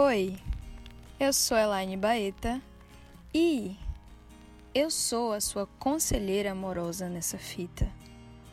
Oi, 0.00 0.38
eu 1.18 1.32
sou 1.32 1.58
Elaine 1.58 1.96
Baeta 1.96 2.62
e 3.34 3.76
eu 4.72 4.92
sou 4.92 5.32
a 5.32 5.40
sua 5.40 5.66
conselheira 5.80 6.52
amorosa 6.52 7.08
nessa 7.08 7.36
fita. 7.36 7.90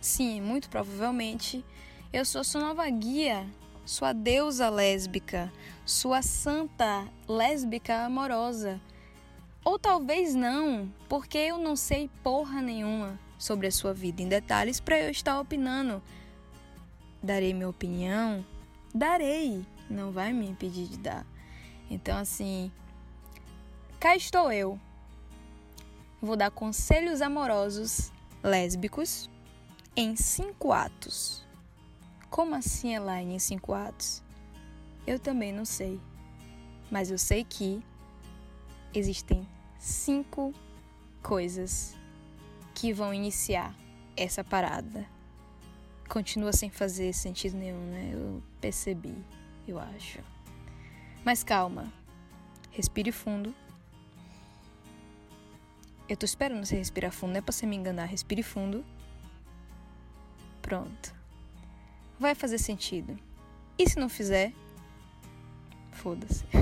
Sim, 0.02 0.42
muito 0.42 0.68
provavelmente 0.72 1.64
eu 2.12 2.26
sou 2.26 2.44
sua 2.44 2.62
nova 2.62 2.90
guia, 2.90 3.46
sua 3.86 4.12
deusa 4.12 4.72
lésbica, 4.72 5.54
sua 5.86 6.24
santa 6.24 7.08
lésbica 7.28 8.06
amorosa. 8.06 8.82
Ou 9.64 9.78
talvez 9.78 10.34
não, 10.34 10.92
porque 11.08 11.38
eu 11.38 11.60
não 11.60 11.76
sei 11.76 12.10
porra 12.24 12.60
nenhuma 12.60 13.20
sobre 13.38 13.68
a 13.68 13.72
sua 13.72 13.94
vida 13.94 14.20
em 14.20 14.28
detalhes 14.28 14.80
para 14.80 15.00
eu 15.00 15.12
estar 15.12 15.40
opinando. 15.40 16.02
Darei 17.22 17.54
minha 17.54 17.70
opinião? 17.70 18.44
Darei 18.96 19.64
não 19.90 20.12
vai 20.12 20.34
me 20.34 20.48
impedir 20.48 20.88
de 20.88 20.98
dar. 20.98 21.35
Então, 21.90 22.18
assim, 22.18 22.72
cá 24.00 24.16
estou 24.16 24.52
eu. 24.52 24.80
Vou 26.22 26.36
dar 26.36 26.50
conselhos 26.50 27.22
amorosos 27.22 28.12
lésbicos 28.44 29.30
em 29.96 30.16
cinco 30.16 30.72
atos. 30.72 31.44
Como 32.30 32.56
assim, 32.56 32.96
Elaine, 32.96 33.36
em 33.36 33.40
cinco 33.40 33.74
atos? 33.74 34.24
Eu 35.06 35.20
também 35.20 35.54
não 35.54 35.66
sei. 35.66 36.00
Mas 36.90 37.12
eu 37.12 37.18
sei 37.18 37.44
que 37.44 37.82
existem 38.94 39.48
cinco 39.80 40.54
coisas 41.22 41.96
que 42.74 42.92
vão 42.92 43.14
iniciar 43.14 43.76
essa 44.18 44.44
parada. 44.44 45.06
Continua 46.10 46.54
sem 46.54 46.70
fazer 46.70 47.14
sentido 47.14 47.58
nenhum, 47.58 47.86
né? 47.92 48.12
Eu 48.14 48.44
percebi 48.60 49.16
eu 49.68 49.80
acho. 49.80 50.20
Mas 51.26 51.44
calma. 51.44 51.92
Respire 52.70 53.12
fundo. 53.12 53.54
Eu 56.08 56.16
tô 56.16 56.24
esperando 56.24 56.64
você 56.64 56.76
respirar 56.76 57.12
fundo, 57.12 57.32
não 57.32 57.40
é 57.40 57.42
pra 57.42 57.52
você 57.52 57.66
me 57.66 57.76
enganar. 57.76 58.06
Respire 58.06 58.44
fundo. 58.44 58.86
Pronto. 60.62 61.16
Vai 62.20 62.36
fazer 62.36 62.60
sentido. 62.60 63.18
E 63.76 63.90
se 63.90 63.98
não 63.98 64.08
fizer? 64.08 64.54
Foda-se. 65.92 66.46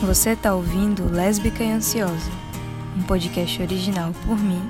Você 0.00 0.34
tá 0.34 0.54
ouvindo 0.54 1.04
Lésbica 1.12 1.62
e 1.62 1.70
Ansiosa, 1.70 2.30
um 2.96 3.02
podcast 3.02 3.60
original 3.60 4.14
por 4.24 4.38
mim, 4.38 4.62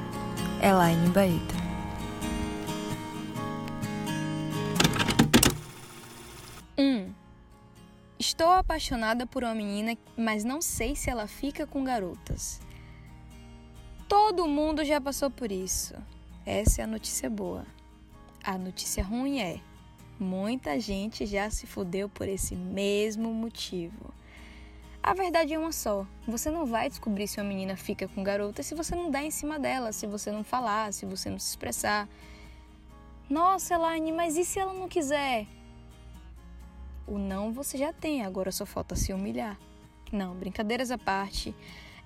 Elaine 0.61 1.09
Baeta. 1.11 1.60
Apaixonada 8.71 9.27
por 9.27 9.43
uma 9.43 9.53
menina, 9.53 9.99
mas 10.17 10.45
não 10.45 10.63
sei 10.63 10.95
se 10.95 11.11
ela 11.11 11.27
fica 11.27 11.67
com 11.67 11.83
garotas. 11.83 12.61
Todo 14.09 14.47
mundo 14.47 14.85
já 14.85 15.01
passou 15.01 15.29
por 15.29 15.51
isso. 15.51 15.95
Essa 16.47 16.83
é 16.83 16.85
a 16.85 16.87
notícia 16.87 17.29
boa. 17.29 17.67
A 18.45 18.57
notícia 18.57 19.03
ruim 19.03 19.41
é: 19.41 19.61
muita 20.21 20.79
gente 20.79 21.27
já 21.27 21.51
se 21.51 21.67
fudeu 21.67 22.09
por 22.09 22.29
esse 22.29 22.55
mesmo 22.55 23.35
motivo. 23.35 24.15
A 25.03 25.15
verdade 25.15 25.53
é 25.53 25.59
uma 25.59 25.73
só: 25.73 26.07
você 26.25 26.49
não 26.49 26.65
vai 26.65 26.89
descobrir 26.89 27.27
se 27.27 27.41
uma 27.41 27.49
menina 27.49 27.77
fica 27.77 28.07
com 28.07 28.23
garota 28.23 28.63
se 28.63 28.77
você 28.77 28.95
não 28.95 29.11
der 29.11 29.25
em 29.25 29.33
cima 29.33 29.59
dela, 29.59 29.91
se 29.91 30.07
você 30.07 30.31
não 30.31 30.45
falar, 30.45 30.93
se 30.93 31.05
você 31.05 31.29
não 31.29 31.41
se 31.41 31.51
expressar. 31.51 32.09
Nossa, 33.29 33.75
Elaine, 33.75 34.13
mas 34.13 34.37
e 34.37 34.45
se 34.45 34.61
ela 34.61 34.73
não 34.73 34.89
quiser? 34.89 35.49
O 37.11 37.19
não 37.19 37.53
você 37.53 37.77
já 37.77 37.93
tem, 37.93 38.25
agora 38.25 38.53
só 38.53 38.65
falta 38.65 38.95
se 38.95 39.13
humilhar. 39.13 39.59
Não, 40.13 40.33
brincadeiras 40.33 40.93
à 40.93 40.97
parte. 40.97 41.53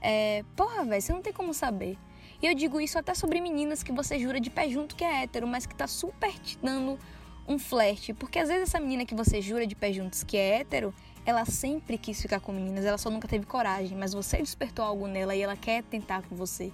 É, 0.01 0.43
porra, 0.57 0.83
velho, 0.83 1.03
você 1.03 1.13
não 1.13 1.21
tem 1.21 1.31
como 1.33 1.53
saber. 1.53 1.99
E 2.41 2.47
eu 2.47 2.55
digo 2.55 2.81
isso 2.81 2.99
até 2.99 3.15
sobre 3.15 3.39
meninas 3.39 3.83
que 3.83 3.93
você 3.93 4.19
jura 4.19 4.41
de 4.41 4.49
pé 4.49 4.67
junto 4.71 4.97
que 4.97 5.05
é 5.05 5.23
hétero, 5.23 5.47
mas 5.47 5.67
que 5.67 5.75
tá 5.75 5.87
super 5.87 6.33
te 6.41 6.59
dando 6.63 6.99
um 7.47 7.59
flerte. 7.59 8.15
Porque 8.15 8.39
às 8.39 8.49
vezes 8.49 8.63
essa 8.63 8.81
menina 8.81 9.05
que 9.05 9.15
você 9.15 9.43
jura 9.43 9.67
de 9.67 9.77
pé 9.77 9.93
juntos 9.93 10.25
que 10.25 10.39
é 10.39 10.61
hétero, 10.61 10.93
ela 11.27 11.45
sempre 11.45 11.99
quis 11.99 12.21
ficar 12.21 12.41
com 12.41 12.51
meninas, 12.51 12.87
ela 12.87 12.97
só 12.97 13.11
nunca 13.11 13.29
teve 13.29 13.45
coragem, 13.45 13.99
mas 13.99 14.15
você 14.15 14.39
despertou 14.39 14.87
algo 14.87 15.07
nela 15.07 15.37
e 15.37 15.43
ela 15.43 15.55
quer 15.55 15.83
tentar 15.83 16.23
com 16.23 16.35
você. 16.35 16.73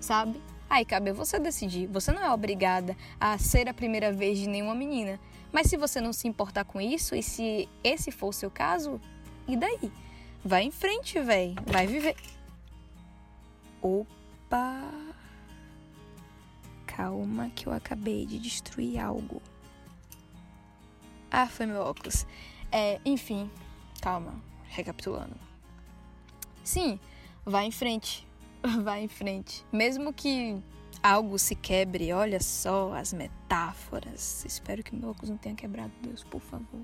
Sabe? 0.00 0.40
Aí 0.68 0.86
cabe 0.86 1.10
a 1.10 1.12
você 1.12 1.38
decidir. 1.38 1.88
Você 1.88 2.10
não 2.10 2.22
é 2.22 2.32
obrigada 2.32 2.96
a 3.20 3.36
ser 3.36 3.68
a 3.68 3.74
primeira 3.74 4.10
vez 4.10 4.38
de 4.38 4.48
nenhuma 4.48 4.74
menina. 4.74 5.20
Mas 5.54 5.68
se 5.68 5.76
você 5.76 6.00
não 6.00 6.12
se 6.12 6.26
importar 6.26 6.64
com 6.64 6.80
isso, 6.80 7.14
e 7.14 7.22
se 7.22 7.68
esse 7.84 8.10
for 8.10 8.30
o 8.30 8.32
seu 8.32 8.50
caso, 8.50 9.00
e 9.46 9.56
daí? 9.56 9.92
Vai 10.44 10.64
em 10.64 10.72
frente, 10.72 11.20
véi. 11.20 11.54
Vai 11.64 11.86
viver. 11.86 12.16
Opa! 13.80 14.82
Calma 16.84 17.50
que 17.50 17.68
eu 17.68 17.72
acabei 17.72 18.26
de 18.26 18.36
destruir 18.40 18.98
algo. 18.98 19.40
Ah, 21.30 21.46
foi 21.46 21.66
meu 21.66 21.82
óculos. 21.82 22.26
É, 22.72 23.00
enfim, 23.04 23.48
calma. 24.02 24.34
Recapitulando. 24.70 25.36
Sim, 26.64 26.98
vai 27.46 27.66
em 27.66 27.70
frente. 27.70 28.26
Vai 28.82 29.02
em 29.02 29.08
frente. 29.08 29.64
Mesmo 29.70 30.10
que 30.10 30.58
algo 31.04 31.38
se 31.38 31.54
quebre. 31.54 32.10
Olha 32.14 32.40
só 32.40 32.94
as 32.94 33.12
metáforas. 33.12 34.42
Espero 34.46 34.82
que 34.82 34.96
meu 34.96 35.10
óculos 35.10 35.28
não 35.28 35.36
tenha 35.36 35.54
quebrado, 35.54 35.92
Deus, 36.00 36.24
por 36.24 36.40
favor. 36.40 36.80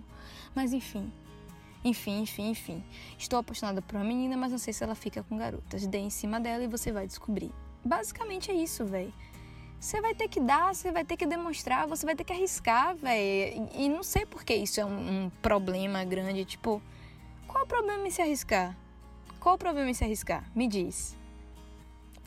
Mas 0.54 0.74
enfim. 0.74 1.10
Enfim, 1.82 2.20
enfim, 2.20 2.50
enfim. 2.50 2.84
Estou 3.18 3.38
apaixonada 3.38 3.80
por 3.80 3.96
uma 3.96 4.04
menina, 4.04 4.36
mas 4.36 4.52
não 4.52 4.58
sei 4.58 4.74
se 4.74 4.84
ela 4.84 4.94
fica 4.94 5.22
com 5.22 5.38
garotas. 5.38 5.86
Dê 5.86 5.96
em 5.96 6.10
cima 6.10 6.38
dela 6.38 6.62
e 6.62 6.68
você 6.68 6.92
vai 6.92 7.06
descobrir. 7.06 7.50
Basicamente 7.82 8.50
é 8.50 8.54
isso, 8.54 8.84
velho. 8.84 9.12
Você 9.80 9.98
vai 10.02 10.14
ter 10.14 10.28
que 10.28 10.38
dar, 10.38 10.74
você 10.74 10.92
vai 10.92 11.06
ter 11.06 11.16
que 11.16 11.24
demonstrar, 11.24 11.88
você 11.88 12.04
vai 12.04 12.14
ter 12.14 12.22
que 12.22 12.34
arriscar, 12.34 12.94
velho. 12.94 13.70
E 13.74 13.88
não 13.88 14.02
sei 14.02 14.26
por 14.26 14.44
que 14.44 14.54
isso 14.54 14.78
é 14.78 14.84
um, 14.84 15.24
um 15.24 15.30
problema 15.40 16.04
grande. 16.04 16.44
Tipo, 16.44 16.82
qual 17.48 17.64
o 17.64 17.66
problema 17.66 18.06
em 18.06 18.10
se 18.10 18.20
arriscar? 18.20 18.76
Qual 19.40 19.54
o 19.54 19.58
problema 19.58 19.88
em 19.88 19.94
se 19.94 20.04
arriscar? 20.04 20.44
Me 20.54 20.68
diz. 20.68 21.18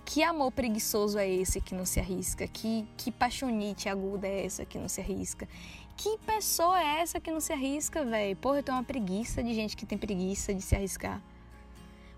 Que 0.05 0.21
amor 0.21 0.51
preguiçoso 0.51 1.17
é 1.17 1.27
esse 1.27 1.61
que 1.61 1.73
não 1.73 1.85
se 1.85 1.99
arrisca? 1.99 2.47
Que, 2.47 2.87
que 2.97 3.11
paixonite 3.11 3.87
aguda 3.87 4.27
é 4.27 4.45
essa 4.45 4.65
que 4.65 4.77
não 4.77 4.89
se 4.89 5.01
arrisca? 5.01 5.47
Que 5.95 6.17
pessoa 6.25 6.81
é 6.81 7.01
essa 7.01 7.19
que 7.19 7.31
não 7.31 7.39
se 7.39 7.53
arrisca, 7.53 8.03
velho? 8.03 8.35
Porra, 8.35 8.57
eu 8.57 8.63
tenho 8.63 8.77
uma 8.77 8.83
preguiça 8.83 9.43
de 9.43 9.53
gente 9.53 9.77
que 9.77 9.85
tem 9.85 9.97
preguiça 9.97 10.53
de 10.53 10.61
se 10.61 10.75
arriscar. 10.75 11.21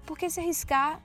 Porque 0.06 0.30
se 0.30 0.40
arriscar, 0.40 1.00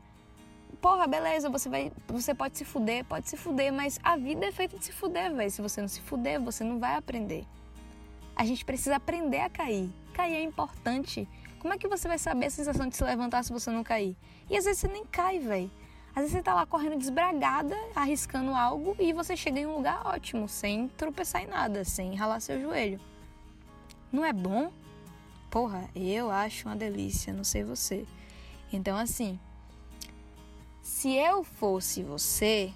porra, 0.81 1.07
beleza, 1.07 1.51
você 1.51 1.69
vai, 1.69 1.93
você 2.09 2.35
pode 2.35 2.57
se 2.57 2.65
fuder, 2.65 3.05
pode 3.05 3.29
se 3.29 3.37
fuder, 3.37 3.73
mas 3.73 3.99
a 4.03 4.17
vida 4.17 4.47
é 4.47 4.53
feita 4.53 4.79
de 4.79 4.85
se 4.85 4.93
fuder, 4.93 5.35
velho. 5.35 5.51
Se 5.51 5.61
você 5.61 5.81
não 5.81 5.89
se 5.89 6.01
fuder, 6.01 6.41
você 6.41 6.65
não 6.65 6.79
vai 6.79 6.97
aprender. 6.97 7.45
A 8.35 8.45
gente 8.45 8.65
precisa 8.65 8.97
aprender 8.97 9.41
a 9.41 9.51
cair. 9.51 9.91
Cair 10.15 10.37
é 10.37 10.43
importante. 10.43 11.29
Como 11.59 11.75
é 11.75 11.79
que 11.79 11.87
você 11.87 12.09
vai 12.09 12.19
saber 12.19 12.47
a 12.47 12.51
sensação 12.51 12.89
de 12.89 12.97
se 12.97 13.05
levantar 13.05 13.43
se 13.43 13.53
você 13.53 13.71
não 13.71 13.85
cair? 13.85 14.17
E 14.49 14.57
às 14.57 14.65
vezes 14.65 14.81
você 14.81 14.89
nem 14.89 15.05
cai, 15.05 15.39
velho. 15.39 15.71
Às 16.11 16.23
vezes 16.23 16.33
você 16.33 16.43
tá 16.43 16.55
lá 16.55 16.67
correndo 16.67 16.99
desbragada, 16.99 17.77
arriscando 17.95 18.53
algo 18.53 18.97
e 18.99 19.13
você 19.13 19.37
chega 19.37 19.61
em 19.61 19.67
um 19.67 19.77
lugar 19.77 20.05
ótimo, 20.05 20.49
sem 20.49 20.89
tropeçar 20.89 21.43
em 21.43 21.47
nada, 21.47 21.85
sem 21.85 22.15
ralar 22.15 22.41
seu 22.41 22.61
joelho. 22.61 23.01
Não 24.11 24.25
é 24.25 24.33
bom? 24.33 24.73
Porra, 25.51 25.89
eu 25.95 26.31
acho 26.31 26.69
uma 26.69 26.77
delícia, 26.77 27.33
não 27.33 27.45
sei 27.45 27.63
você. 27.63 28.05
Então, 28.73 28.97
assim, 28.97 29.39
se 30.83 31.15
eu 31.15 31.45
fosse 31.45 32.03
você 32.03 32.73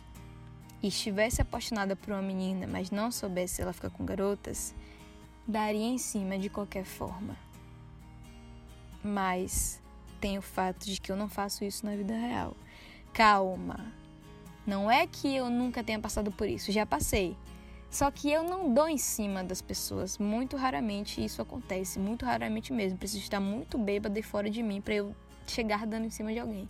e 0.80 0.88
estivesse 0.88 1.42
apaixonada 1.42 1.96
por 1.96 2.12
uma 2.12 2.22
menina, 2.22 2.66
mas 2.68 2.90
não 2.90 3.10
soubesse 3.10 3.60
ela 3.60 3.72
ficar 3.72 3.90
com 3.90 4.04
garotas, 4.04 4.74
daria 5.46 5.86
em 5.86 5.98
cima 5.98 6.38
de 6.38 6.48
qualquer 6.48 6.84
forma. 6.84 7.36
Mas 9.02 9.80
tem 10.20 10.38
o 10.38 10.42
fato 10.42 10.86
de 10.86 11.00
que 11.00 11.10
eu 11.10 11.16
não 11.16 11.28
faço 11.28 11.64
isso 11.64 11.84
na 11.84 11.96
vida 11.96 12.14
real 12.14 12.56
calma. 13.14 13.78
Não 14.66 14.90
é 14.90 15.06
que 15.06 15.34
eu 15.34 15.48
nunca 15.48 15.82
tenha 15.84 16.00
passado 16.00 16.32
por 16.32 16.48
isso, 16.48 16.72
já 16.72 16.84
passei. 16.84 17.36
Só 17.90 18.10
que 18.10 18.30
eu 18.30 18.42
não 18.42 18.74
dou 18.74 18.88
em 18.88 18.98
cima 18.98 19.44
das 19.44 19.62
pessoas. 19.62 20.18
Muito 20.18 20.56
raramente 20.56 21.24
isso 21.24 21.40
acontece, 21.40 21.98
muito 21.98 22.26
raramente 22.26 22.72
mesmo. 22.72 22.98
Preciso 22.98 23.22
estar 23.22 23.38
muito 23.38 23.78
bêbada 23.78 24.18
e 24.18 24.22
fora 24.22 24.50
de 24.50 24.62
mim 24.62 24.80
para 24.80 24.94
eu 24.94 25.14
chegar 25.46 25.86
dando 25.86 26.06
em 26.06 26.10
cima 26.10 26.32
de 26.32 26.40
alguém. 26.40 26.68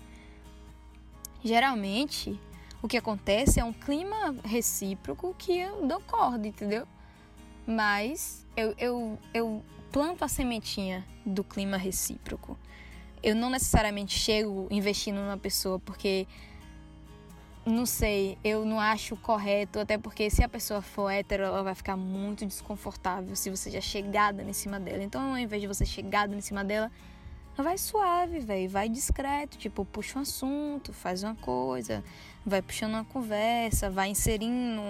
Geralmente, 1.42 2.38
o 2.82 2.88
que 2.88 2.98
acontece 2.98 3.58
é 3.58 3.64
um 3.64 3.72
clima 3.72 4.36
recíproco 4.44 5.34
que 5.38 5.56
eu 5.58 5.86
dou 5.86 6.00
corda, 6.00 6.46
entendeu? 6.46 6.86
Mas 7.66 8.46
eu, 8.54 8.74
eu, 8.76 9.18
eu 9.32 9.62
planto 9.90 10.24
a 10.24 10.28
sementinha 10.28 11.06
do 11.24 11.42
clima 11.42 11.78
recíproco 11.78 12.58
eu 13.24 13.34
não 13.34 13.48
necessariamente 13.48 14.16
chego 14.18 14.68
investindo 14.70 15.16
numa 15.16 15.38
pessoa 15.38 15.80
porque 15.80 16.28
não 17.64 17.86
sei, 17.86 18.36
eu 18.44 18.66
não 18.66 18.78
acho 18.78 19.16
correto, 19.16 19.80
até 19.80 19.96
porque 19.96 20.28
se 20.28 20.44
a 20.44 20.48
pessoa 20.48 20.82
for 20.82 21.08
hétero, 21.08 21.44
ela 21.44 21.62
vai 21.62 21.74
ficar 21.74 21.96
muito 21.96 22.44
desconfortável 22.44 23.34
se 23.34 23.48
você 23.48 23.70
já 23.70 23.80
chegada 23.80 24.42
em 24.42 24.52
cima 24.52 24.78
dela. 24.78 25.02
Então, 25.02 25.30
ao 25.30 25.38
invés 25.38 25.62
de 25.62 25.66
você 25.66 25.86
chegada 25.86 26.36
em 26.36 26.42
cima 26.42 26.62
dela, 26.62 26.92
vai 27.56 27.78
suave, 27.78 28.40
velho, 28.40 28.68
vai 28.68 28.86
discreto, 28.90 29.56
tipo, 29.56 29.82
puxa 29.86 30.18
um 30.18 30.22
assunto, 30.22 30.92
faz 30.92 31.22
uma 31.22 31.34
coisa, 31.36 32.04
vai 32.44 32.60
puxando 32.60 32.92
uma 32.92 33.04
conversa, 33.06 33.88
vai 33.88 34.10
inserindo 34.10 34.82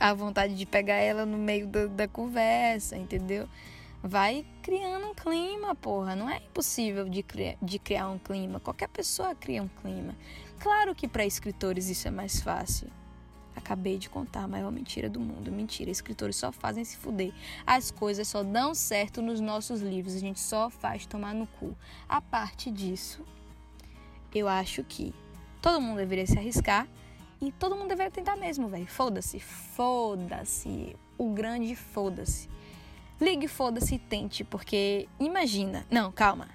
a 0.00 0.12
vontade 0.12 0.56
de 0.56 0.66
pegar 0.66 0.96
ela 0.96 1.24
no 1.24 1.38
meio 1.38 1.68
da, 1.68 1.86
da 1.86 2.08
conversa, 2.08 2.96
entendeu? 2.96 3.48
Vai 4.02 4.46
criando 4.62 5.06
um 5.06 5.14
clima, 5.14 5.74
porra. 5.74 6.14
Não 6.14 6.28
é 6.28 6.38
impossível 6.38 7.08
de, 7.08 7.22
criar, 7.22 7.56
de 7.60 7.78
criar 7.78 8.08
um 8.08 8.18
clima. 8.18 8.60
Qualquer 8.60 8.88
pessoa 8.88 9.34
cria 9.34 9.62
um 9.62 9.68
clima. 9.68 10.14
Claro 10.58 10.94
que 10.94 11.08
para 11.08 11.24
escritores 11.24 11.88
isso 11.88 12.08
é 12.08 12.10
mais 12.10 12.40
fácil. 12.40 12.88
Acabei 13.54 13.98
de 13.98 14.08
contar 14.08 14.44
a 14.44 14.48
maior 14.48 14.70
mentira 14.70 15.08
do 15.10 15.18
mundo. 15.18 15.50
Mentira, 15.50 15.90
escritores 15.90 16.36
só 16.36 16.52
fazem 16.52 16.84
se 16.84 16.96
fuder. 16.96 17.32
As 17.66 17.90
coisas 17.90 18.28
só 18.28 18.42
dão 18.42 18.74
certo 18.74 19.20
nos 19.20 19.40
nossos 19.40 19.80
livros. 19.80 20.14
A 20.14 20.20
gente 20.20 20.38
só 20.38 20.70
faz 20.70 21.06
tomar 21.06 21.34
no 21.34 21.46
cu. 21.46 21.76
A 22.08 22.20
parte 22.20 22.70
disso, 22.70 23.24
eu 24.32 24.46
acho 24.46 24.84
que 24.84 25.12
todo 25.60 25.80
mundo 25.80 25.96
deveria 25.96 26.26
se 26.26 26.38
arriscar 26.38 26.86
e 27.40 27.50
todo 27.52 27.74
mundo 27.74 27.88
deveria 27.88 28.12
tentar 28.12 28.36
mesmo, 28.36 28.68
velho. 28.68 28.86
Foda-se, 28.86 29.40
foda-se. 29.40 30.96
O 31.16 31.32
grande 31.32 31.74
foda-se. 31.74 32.48
Ligue, 33.20 33.48
foda-se 33.48 33.96
e 33.96 33.98
tente, 33.98 34.44
porque 34.44 35.08
imagina. 35.18 35.84
Não, 35.90 36.12
calma. 36.12 36.48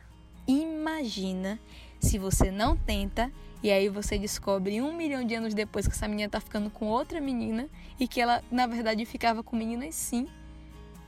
Imagina 0.48 1.60
se 2.00 2.18
você 2.18 2.52
não 2.52 2.76
tenta 2.76 3.32
e 3.62 3.72
aí 3.72 3.88
você 3.88 4.18
descobre 4.18 4.82
um 4.82 4.94
milhão 4.94 5.26
de 5.26 5.36
anos 5.36 5.54
depois 5.54 5.88
que 5.88 5.94
essa 5.94 6.08
menina 6.08 6.30
tá 6.30 6.40
ficando 6.40 6.70
com 6.70 6.86
outra 6.86 7.22
menina 7.22 7.70
e 7.98 8.08
que 8.08 8.20
ela, 8.20 8.44
na 8.52 8.68
verdade, 8.68 9.06
ficava 9.06 9.42
com 9.42 9.56
meninas 9.56 9.96
sim. 9.96 10.28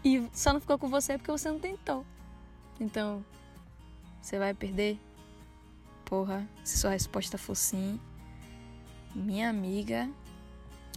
E 0.03 0.25
só 0.31 0.53
não 0.53 0.61
ficou 0.61 0.77
com 0.77 0.87
você 0.87 1.17
porque 1.17 1.31
você 1.31 1.49
não 1.49 1.59
tentou. 1.59 2.05
Então, 2.79 3.25
você 4.21 4.39
vai 4.39 4.53
perder? 4.53 4.97
Porra, 6.05 6.47
se 6.63 6.77
sua 6.77 6.91
resposta 6.91 7.37
for 7.37 7.55
sim, 7.55 7.99
minha 9.13 9.49
amiga, 9.49 10.09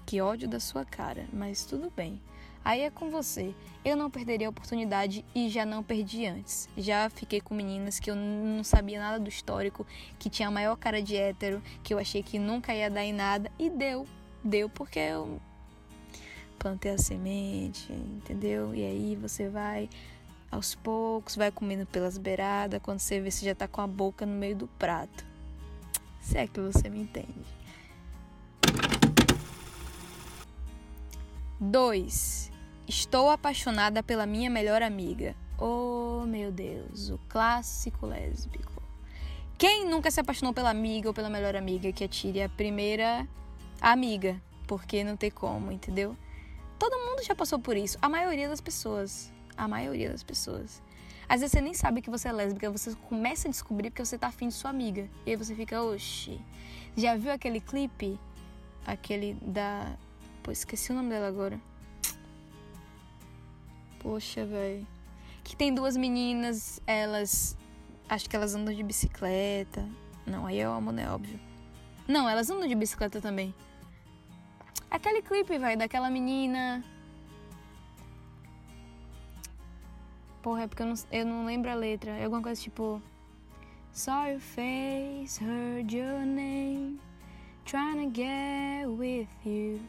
que 0.05 0.21
ódio 0.21 0.49
da 0.49 0.61
sua 0.61 0.85
cara, 0.85 1.27
mas 1.33 1.65
tudo 1.65 1.93
bem. 1.95 2.21
Aí 2.69 2.83
é 2.83 2.91
com 2.91 3.09
você. 3.09 3.55
Eu 3.83 3.97
não 3.97 4.11
perderia 4.11 4.47
a 4.47 4.51
oportunidade 4.51 5.25
e 5.35 5.49
já 5.49 5.65
não 5.65 5.83
perdi 5.83 6.27
antes. 6.27 6.69
Já 6.77 7.09
fiquei 7.09 7.41
com 7.41 7.55
meninas 7.55 7.99
que 7.99 8.11
eu 8.11 8.15
não 8.15 8.63
sabia 8.63 9.01
nada 9.01 9.19
do 9.19 9.27
histórico, 9.27 9.87
que 10.19 10.29
tinha 10.29 10.49
a 10.49 10.51
maior 10.51 10.77
cara 10.77 11.03
de 11.03 11.17
hétero, 11.17 11.63
que 11.83 11.95
eu 11.95 11.99
achei 11.99 12.23
que 12.23 12.39
nunca 12.39 12.75
ia 12.75 12.91
dar 12.91 13.03
em 13.03 13.13
nada 13.15 13.51
e 13.59 13.71
deu. 13.71 14.07
Deu 14.45 14.69
porque 14.69 14.99
eu 14.99 15.41
plantei 16.59 16.91
a 16.91 16.99
semente, 16.99 17.91
entendeu? 17.91 18.75
E 18.75 18.85
aí 18.85 19.17
você 19.17 19.49
vai 19.49 19.89
aos 20.51 20.75
poucos, 20.75 21.37
vai 21.37 21.51
comendo 21.51 21.87
pelas 21.87 22.19
beiradas, 22.19 22.83
quando 22.83 22.99
você 22.99 23.19
vê 23.19 23.31
você 23.31 23.47
já 23.47 23.55
tá 23.55 23.67
com 23.67 23.81
a 23.81 23.87
boca 23.87 24.27
no 24.27 24.35
meio 24.35 24.57
do 24.57 24.69
prato. 24.79 25.25
Se 26.21 26.37
é 26.37 26.47
que 26.47 26.61
você 26.61 26.91
me 26.91 27.01
entende. 27.01 27.49
2. 31.59 32.58
Estou 32.89 33.29
apaixonada 33.29 34.03
pela 34.03 34.25
minha 34.25 34.49
melhor 34.49 34.81
amiga. 34.81 35.37
Oh, 35.59 36.25
meu 36.27 36.51
Deus, 36.51 37.11
o 37.11 37.19
clássico 37.29 38.07
lésbico. 38.07 38.83
Quem 39.59 39.87
nunca 39.87 40.11
se 40.11 40.19
apaixonou 40.21 40.55
pela 40.55 40.71
amiga 40.71 41.07
ou 41.07 41.13
pela 41.13 41.29
melhor 41.29 41.55
amiga 41.55 41.93
que 41.93 42.03
atire 42.03 42.41
a 42.41 42.49
primeira 42.49 43.29
amiga? 43.79 44.41
Porque 44.67 45.05
não 45.05 45.19
tem 45.19 45.31
como, 45.31 45.71
entendeu? 45.71 46.17
Todo 46.79 46.97
mundo 46.97 47.23
já 47.23 47.35
passou 47.35 47.59
por 47.59 47.77
isso. 47.77 47.99
A 48.01 48.09
maioria 48.09 48.49
das 48.49 48.63
pessoas. 48.63 49.31
A 49.55 49.69
maioria 49.69 50.09
das 50.11 50.23
pessoas. 50.23 50.81
Às 51.29 51.41
vezes 51.41 51.53
você 51.53 51.61
nem 51.61 51.75
sabe 51.75 52.01
que 52.01 52.09
você 52.09 52.29
é 52.29 52.33
lésbica, 52.33 52.71
você 52.71 52.95
começa 53.07 53.49
a 53.49 53.51
descobrir 53.51 53.91
porque 53.91 54.03
você 54.03 54.17
tá 54.17 54.29
afim 54.29 54.49
de 54.49 54.55
sua 54.55 54.71
amiga. 54.71 55.07
E 55.27 55.31
aí 55.33 55.37
você 55.37 55.55
fica, 55.55 55.83
oxi. 55.83 56.41
Já 56.97 57.17
viu 57.17 57.33
aquele 57.33 57.61
clipe? 57.61 58.19
Aquele 58.87 59.35
da. 59.43 59.95
Pô, 60.43 60.51
esqueci 60.51 60.91
o 60.91 60.95
nome 60.95 61.11
dela 61.11 61.29
agora. 61.29 61.61
Poxa, 63.99 64.45
velho. 64.45 64.87
Que 65.43 65.57
tem 65.57 65.75
duas 65.75 65.97
meninas, 65.97 66.81
elas. 66.87 67.57
Acho 68.09 68.29
que 68.29 68.37
elas 68.37 68.55
andam 68.55 68.75
de 68.75 68.83
bicicleta. 68.83 69.87
Não, 70.27 70.47
aí 70.47 70.59
eu 70.59 70.73
amo, 70.73 70.93
né? 70.93 71.11
Óbvio. 71.11 71.39
Não, 72.07 72.29
elas 72.29 72.49
andam 72.51 72.69
de 72.69 72.75
bicicleta 72.75 73.21
também. 73.21 73.55
Aquele 74.91 75.23
clipe, 75.23 75.59
velho, 75.59 75.79
daquela 75.79 76.09
menina. 76.09 76.85
Porra, 80.43 80.63
é 80.63 80.67
porque 80.67 80.83
eu 80.83 80.87
não, 80.87 80.95
eu 81.13 81.27
não 81.27 81.45
lembro 81.45 81.71
a 81.71 81.75
letra. 81.75 82.13
É 82.13 82.25
alguma 82.25 82.43
coisa 82.43 82.61
tipo. 82.61 83.03
Saw 83.93 84.27
your 84.27 84.41
face, 84.41 85.43
heard 85.43 85.93
your 85.93 86.25
name, 86.25 87.01
trying 87.65 88.05
to 88.05 88.15
get 88.15 88.87
with 88.87 89.29
you. 89.45 89.81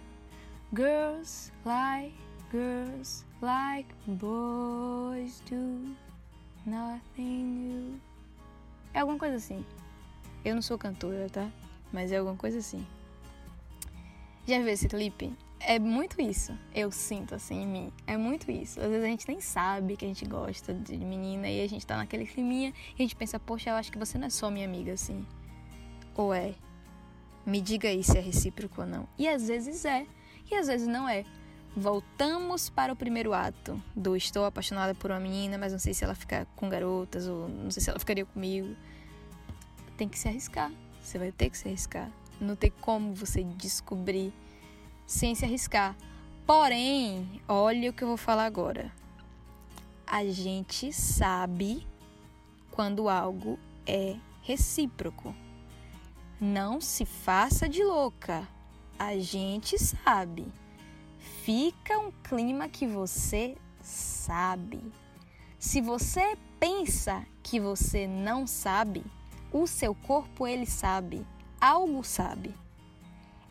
Girls 0.74 1.52
like 1.64 2.14
girls 2.52 3.26
like 3.42 3.88
boys 4.08 5.42
do 5.50 5.96
nothing 6.66 7.44
new. 7.44 8.02
É 8.94 9.00
alguma 9.00 9.20
coisa 9.20 9.36
assim. 9.36 9.66
Eu 10.44 10.56
não 10.56 10.62
sou 10.62 10.78
cantora, 10.78 11.30
tá? 11.30 11.50
Mas 11.92 12.12
é 12.12 12.18
alguma 12.18 12.36
coisa 12.36 12.60
assim. 12.60 12.86
Já 14.48 14.58
viu 14.60 14.70
esse 14.70 14.88
clipe? 14.88 15.32
É 15.60 15.78
muito 15.78 16.22
isso. 16.22 16.58
Eu 16.74 16.92
sinto 16.92 17.36
assim 17.36 17.62
em 17.62 17.68
mim. 17.68 17.94
É 18.08 18.18
muito 18.18 18.50
isso. 18.50 18.80
Às 18.80 18.88
vezes 18.88 19.04
a 19.04 19.08
gente 19.08 19.28
nem 19.28 19.42
sabe 19.42 19.96
que 19.96 20.06
a 20.06 20.08
gente 20.08 20.26
gosta 20.26 20.74
de 20.74 20.98
menina 20.98 21.48
e 21.48 21.62
a 21.62 21.68
gente 21.68 21.86
tá 21.86 21.98
naquele 21.98 22.26
climinha 22.26 22.74
e 22.92 22.96
a 22.96 23.02
gente 23.02 23.16
pensa, 23.16 23.40
poxa, 23.40 23.70
eu 23.70 23.76
acho 23.76 23.92
que 23.92 23.98
você 23.98 24.18
não 24.18 24.28
é 24.28 24.30
só 24.30 24.50
minha 24.50 24.66
amiga 24.66 24.94
assim. 24.94 25.26
Ou 26.16 26.34
é? 26.34 26.56
Me 27.46 27.62
diga 27.62 27.90
aí 27.90 28.04
se 28.04 28.18
é 28.18 28.22
recíproco 28.22 28.82
ou 28.82 28.88
não. 28.88 29.08
E 29.18 29.28
às 29.28 29.48
vezes 29.48 29.86
é. 29.86 30.06
E 30.50 30.56
às 30.56 30.68
vezes 30.68 30.88
não 30.88 31.08
é. 31.08 31.26
Voltamos 31.76 32.70
para 32.70 32.92
o 32.92 32.96
primeiro 32.96 33.32
ato 33.32 33.82
do 33.96 34.16
estou 34.16 34.44
apaixonada 34.44 34.96
por 34.96 35.12
uma 35.12 35.20
menina, 35.20 35.58
mas 35.58 35.72
não 35.72 35.80
sei 35.80 35.94
se 35.94 36.04
ela 36.04 36.16
fica 36.16 36.48
com 36.56 36.68
garotas 36.68 37.28
ou 37.28 37.48
não 37.48 37.70
sei 37.70 37.84
se 37.84 37.90
ela 37.90 38.00
ficaria 38.00 38.26
comigo. 38.26 38.76
Tem 39.96 40.10
que 40.10 40.18
se 40.18 40.28
arriscar. 40.28 40.72
Você 41.02 41.20
vai 41.20 41.32
ter 41.32 41.50
que 41.50 41.58
se 41.58 41.68
arriscar. 41.68 42.10
Não 42.42 42.56
tem 42.56 42.72
como 42.82 43.14
você 43.14 43.44
descobrir 43.44 44.34
sem 45.06 45.36
se 45.36 45.46
arriscar. 45.46 45.96
Porém, 46.46 47.42
olha 47.48 47.92
o 47.92 47.94
que 47.94 48.04
eu 48.04 48.08
vou 48.08 48.18
falar 48.18 48.46
agora. 48.46 48.92
A 50.08 50.26
gente 50.26 50.92
sabe 50.92 51.88
quando 52.72 53.08
algo 53.08 53.60
é 53.86 54.16
recíproco. 54.42 55.36
Não 56.42 56.82
se 56.82 57.06
faça 57.06 57.70
de 57.70 57.84
louca. 57.84 58.48
A 58.98 59.18
gente 59.20 59.78
sabe 59.78 60.52
fica 61.50 61.98
um 61.98 62.12
clima 62.12 62.70
que 62.70 62.86
você 62.86 63.58
sabe. 63.82 64.80
Se 65.58 65.82
você 65.82 66.38
pensa 66.60 67.26
que 67.42 67.60
você 67.60 68.06
não 68.06 68.46
sabe, 68.46 69.04
o 69.52 69.66
seu 69.66 69.96
corpo 69.96 70.46
ele 70.46 70.68
sabe, 70.68 71.26
algo 71.60 72.04
sabe. 72.04 72.54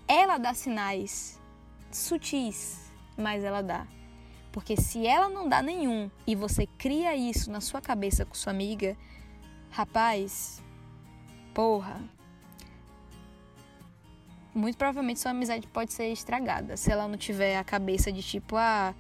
Ela 0.06 0.38
dá 0.38 0.54
sinais 0.54 1.40
sutis, 1.90 2.88
mas 3.16 3.42
ela 3.42 3.62
dá. 3.62 3.84
Porque 4.52 4.76
se 4.76 5.04
ela 5.04 5.28
não 5.28 5.48
dá 5.48 5.60
nenhum 5.60 6.08
e 6.24 6.36
você 6.36 6.68
cria 6.68 7.16
isso 7.16 7.50
na 7.50 7.60
sua 7.60 7.80
cabeça 7.80 8.24
com 8.24 8.34
sua 8.34 8.52
amiga, 8.52 8.96
rapaz, 9.70 10.62
porra, 11.52 12.00
muito 14.58 14.76
provavelmente 14.76 15.20
sua 15.20 15.30
amizade 15.30 15.66
pode 15.68 15.92
ser 15.92 16.08
estragada. 16.08 16.76
Se 16.76 16.90
ela 16.90 17.06
não 17.06 17.16
tiver 17.16 17.56
a 17.56 17.64
cabeça 17.64 18.12
de 18.12 18.22
tipo, 18.22 18.56
ah. 18.56 18.94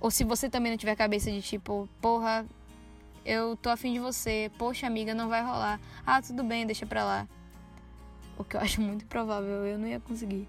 Ou 0.00 0.10
se 0.10 0.24
você 0.24 0.50
também 0.50 0.70
não 0.70 0.76
tiver 0.76 0.92
a 0.92 0.96
cabeça 0.96 1.30
de 1.30 1.40
tipo, 1.40 1.88
porra, 2.00 2.44
eu 3.24 3.56
tô 3.56 3.70
afim 3.70 3.92
de 3.92 3.98
você, 3.98 4.50
poxa 4.58 4.86
amiga, 4.86 5.14
não 5.14 5.28
vai 5.28 5.42
rolar. 5.42 5.80
Ah, 6.04 6.20
tudo 6.20 6.44
bem, 6.44 6.66
deixa 6.66 6.84
pra 6.84 7.04
lá. 7.04 7.28
O 8.36 8.44
que 8.44 8.56
eu 8.56 8.60
acho 8.60 8.80
muito 8.80 9.06
provável, 9.06 9.64
eu 9.64 9.78
não 9.78 9.86
ia 9.86 10.00
conseguir. 10.00 10.48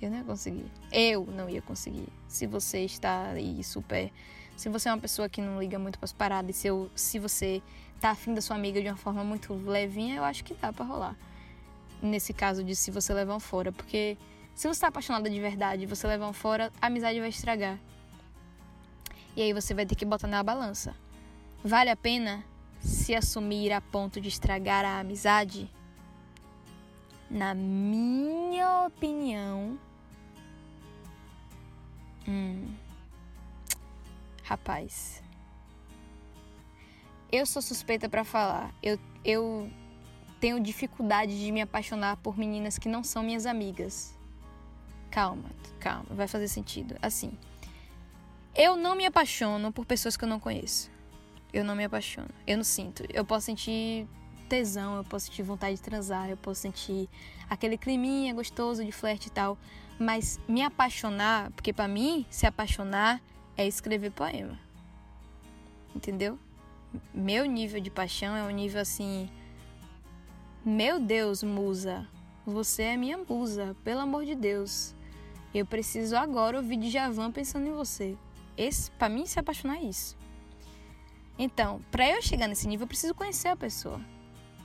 Eu 0.00 0.10
não 0.10 0.18
ia 0.18 0.24
conseguir. 0.24 0.66
Eu 0.92 1.26
não 1.26 1.48
ia 1.48 1.62
conseguir. 1.62 2.08
Se 2.28 2.46
você 2.46 2.80
está 2.80 3.30
aí 3.30 3.64
super. 3.64 4.12
Se 4.56 4.68
você 4.68 4.88
é 4.88 4.92
uma 4.92 5.00
pessoa 5.00 5.28
que 5.28 5.40
não 5.40 5.60
liga 5.60 5.78
muito 5.78 5.98
pras 5.98 6.12
paradas, 6.12 6.56
se, 6.56 6.68
eu, 6.68 6.90
se 6.94 7.18
você 7.18 7.62
tá 8.00 8.10
afim 8.10 8.34
da 8.34 8.40
sua 8.40 8.56
amiga 8.56 8.80
de 8.80 8.88
uma 8.88 8.96
forma 8.96 9.24
muito 9.24 9.54
levinha, 9.54 10.16
eu 10.16 10.24
acho 10.24 10.44
que 10.44 10.54
dá 10.54 10.72
pra 10.72 10.84
rolar 10.84 11.16
nesse 12.02 12.32
caso 12.32 12.64
de 12.64 12.74
se 12.74 12.90
você 12.90 13.14
levar 13.14 13.36
um 13.36 13.40
fora, 13.40 13.70
porque 13.70 14.18
se 14.54 14.68
você 14.68 14.72
está 14.72 14.88
apaixonada 14.88 15.30
de 15.30 15.40
verdade, 15.40 15.86
você 15.86 16.06
levar 16.06 16.28
um 16.28 16.32
fora, 16.32 16.72
a 16.80 16.88
amizade 16.88 17.20
vai 17.20 17.28
estragar. 17.28 17.78
E 19.34 19.40
aí 19.40 19.52
você 19.52 19.72
vai 19.72 19.86
ter 19.86 19.94
que 19.94 20.04
botar 20.04 20.26
na 20.26 20.42
balança. 20.42 20.94
Vale 21.64 21.88
a 21.88 21.96
pena 21.96 22.44
se 22.80 23.14
assumir 23.14 23.72
a 23.72 23.80
ponto 23.80 24.20
de 24.20 24.28
estragar 24.28 24.84
a 24.84 25.00
amizade? 25.00 25.70
Na 27.30 27.54
minha 27.54 28.86
opinião. 28.86 29.78
Hum, 32.28 32.74
rapaz. 34.42 35.22
Eu 37.30 37.46
sou 37.46 37.62
suspeita 37.62 38.08
para 38.08 38.24
falar. 38.24 38.74
Eu, 38.82 38.98
eu 39.24 39.70
tenho 40.42 40.58
dificuldade 40.58 41.38
de 41.38 41.52
me 41.52 41.60
apaixonar 41.60 42.16
por 42.16 42.36
meninas 42.36 42.76
que 42.76 42.88
não 42.88 43.04
são 43.04 43.22
minhas 43.22 43.46
amigas. 43.46 44.12
Calma, 45.08 45.48
calma, 45.78 46.06
vai 46.10 46.26
fazer 46.26 46.48
sentido. 46.48 46.96
Assim, 47.00 47.38
eu 48.52 48.74
não 48.74 48.96
me 48.96 49.06
apaixono 49.06 49.70
por 49.70 49.86
pessoas 49.86 50.16
que 50.16 50.24
eu 50.24 50.28
não 50.28 50.40
conheço. 50.40 50.90
Eu 51.52 51.64
não 51.64 51.76
me 51.76 51.84
apaixono. 51.84 52.28
Eu 52.44 52.56
não 52.56 52.64
sinto. 52.64 53.04
Eu 53.14 53.24
posso 53.24 53.46
sentir 53.46 54.08
tesão, 54.48 54.96
eu 54.96 55.04
posso 55.04 55.26
sentir 55.26 55.44
vontade 55.44 55.76
de 55.76 55.82
transar, 55.82 56.28
eu 56.28 56.36
posso 56.36 56.62
sentir 56.62 57.08
aquele 57.48 57.78
climinha 57.78 58.34
gostoso 58.34 58.84
de 58.84 58.90
flerte 58.90 59.28
e 59.28 59.30
tal. 59.30 59.56
Mas 59.96 60.40
me 60.48 60.60
apaixonar, 60.60 61.52
porque 61.52 61.72
para 61.72 61.86
mim, 61.86 62.26
se 62.28 62.48
apaixonar 62.48 63.22
é 63.56 63.64
escrever 63.64 64.10
poema. 64.10 64.58
Entendeu? 65.94 66.36
Meu 67.14 67.44
nível 67.44 67.80
de 67.80 67.92
paixão 67.92 68.34
é 68.34 68.42
um 68.42 68.50
nível 68.50 68.80
assim. 68.80 69.30
Meu 70.64 71.00
Deus, 71.00 71.42
musa, 71.42 72.06
você 72.46 72.84
é 72.84 72.96
minha 72.96 73.18
musa, 73.18 73.76
pelo 73.82 73.98
amor 73.98 74.24
de 74.24 74.36
Deus. 74.36 74.94
Eu 75.52 75.66
preciso 75.66 76.16
agora 76.16 76.56
ouvir 76.56 76.76
de 76.76 76.88
Javan 76.88 77.32
pensando 77.32 77.66
em 77.66 77.72
você. 77.72 78.16
Esse, 78.56 78.88
para 78.92 79.08
mim, 79.08 79.26
se 79.26 79.40
apaixonar 79.40 79.78
é 79.78 79.82
isso. 79.82 80.16
Então, 81.36 81.80
para 81.90 82.08
eu 82.08 82.22
chegar 82.22 82.46
nesse 82.46 82.68
nível, 82.68 82.84
eu 82.84 82.88
preciso 82.88 83.12
conhecer 83.12 83.48
a 83.48 83.56
pessoa. 83.56 84.00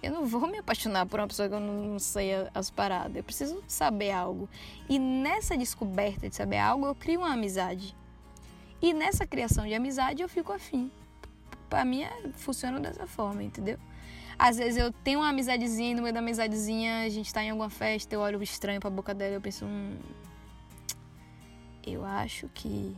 Eu 0.04 0.12
não 0.12 0.24
vou 0.24 0.46
me 0.46 0.60
apaixonar 0.60 1.08
por 1.08 1.20
uma 1.20 1.28
pessoa 1.28 1.50
que 1.50 1.56
eu 1.56 1.60
não 1.60 1.98
sei 1.98 2.30
as 2.54 2.70
paradas. 2.70 3.16
Eu 3.16 3.24
preciso 3.24 3.64
saber 3.68 4.12
algo. 4.12 4.48
E 4.88 5.00
nessa 5.00 5.58
descoberta 5.58 6.30
de 6.30 6.36
saber 6.36 6.60
algo, 6.60 6.86
eu 6.86 6.94
crio 6.94 7.22
uma 7.22 7.34
amizade. 7.34 7.96
E 8.80 8.94
nessa 8.94 9.26
criação 9.26 9.66
de 9.66 9.74
amizade, 9.74 10.22
eu 10.22 10.30
fico 10.30 10.54
afim. 10.54 10.92
Para 11.68 11.84
mim, 11.84 12.04
é, 12.04 12.30
funciona 12.34 12.80
dessa 12.80 13.08
forma, 13.08 13.42
entendeu? 13.42 13.80
Às 14.40 14.58
vezes 14.58 14.78
eu 14.78 14.92
tenho 14.92 15.20
uma 15.20 15.30
amizadezinha 15.30 15.96
no 15.96 16.04
meio 16.04 16.14
da 16.14 16.20
amizadezinha 16.20 17.06
a 17.06 17.10
gente 17.10 17.34
tá 17.34 17.44
em 17.44 17.50
alguma 17.50 17.70
festa, 17.70 18.14
eu 18.14 18.20
olho 18.20 18.42
estranho 18.44 18.80
pra 18.80 18.90
boca 18.90 19.14
dela 19.14 19.32
e 19.32 19.36
eu 19.36 19.42
penso, 19.42 19.66
hum, 19.66 19.98
eu 21.86 22.06
acho 22.06 22.48
que 22.54 22.96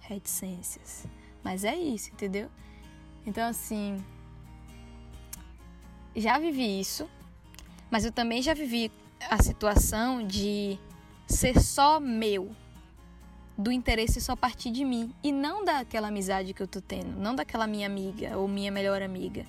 reticências. 0.00 1.06
Mas 1.44 1.62
é 1.62 1.76
isso, 1.76 2.10
entendeu? 2.12 2.48
Então, 3.24 3.48
assim, 3.48 4.04
já 6.14 6.38
vivi 6.38 6.80
isso, 6.80 7.08
mas 7.90 8.04
eu 8.04 8.10
também 8.10 8.42
já 8.42 8.54
vivi 8.54 8.90
a 9.30 9.40
situação 9.42 10.26
de 10.26 10.78
ser 11.26 11.60
só 11.60 12.00
meu, 12.00 12.50
do 13.56 13.70
interesse 13.70 14.20
só 14.20 14.36
partir 14.36 14.70
de 14.70 14.84
mim 14.84 15.14
e 15.22 15.32
não 15.32 15.64
daquela 15.64 16.08
amizade 16.08 16.52
que 16.52 16.62
eu 16.62 16.66
tô 16.66 16.80
tendo, 16.80 17.16
não 17.18 17.34
daquela 17.34 17.66
minha 17.66 17.86
amiga 17.86 18.36
ou 18.36 18.48
minha 18.48 18.70
melhor 18.70 19.02
amiga. 19.02 19.46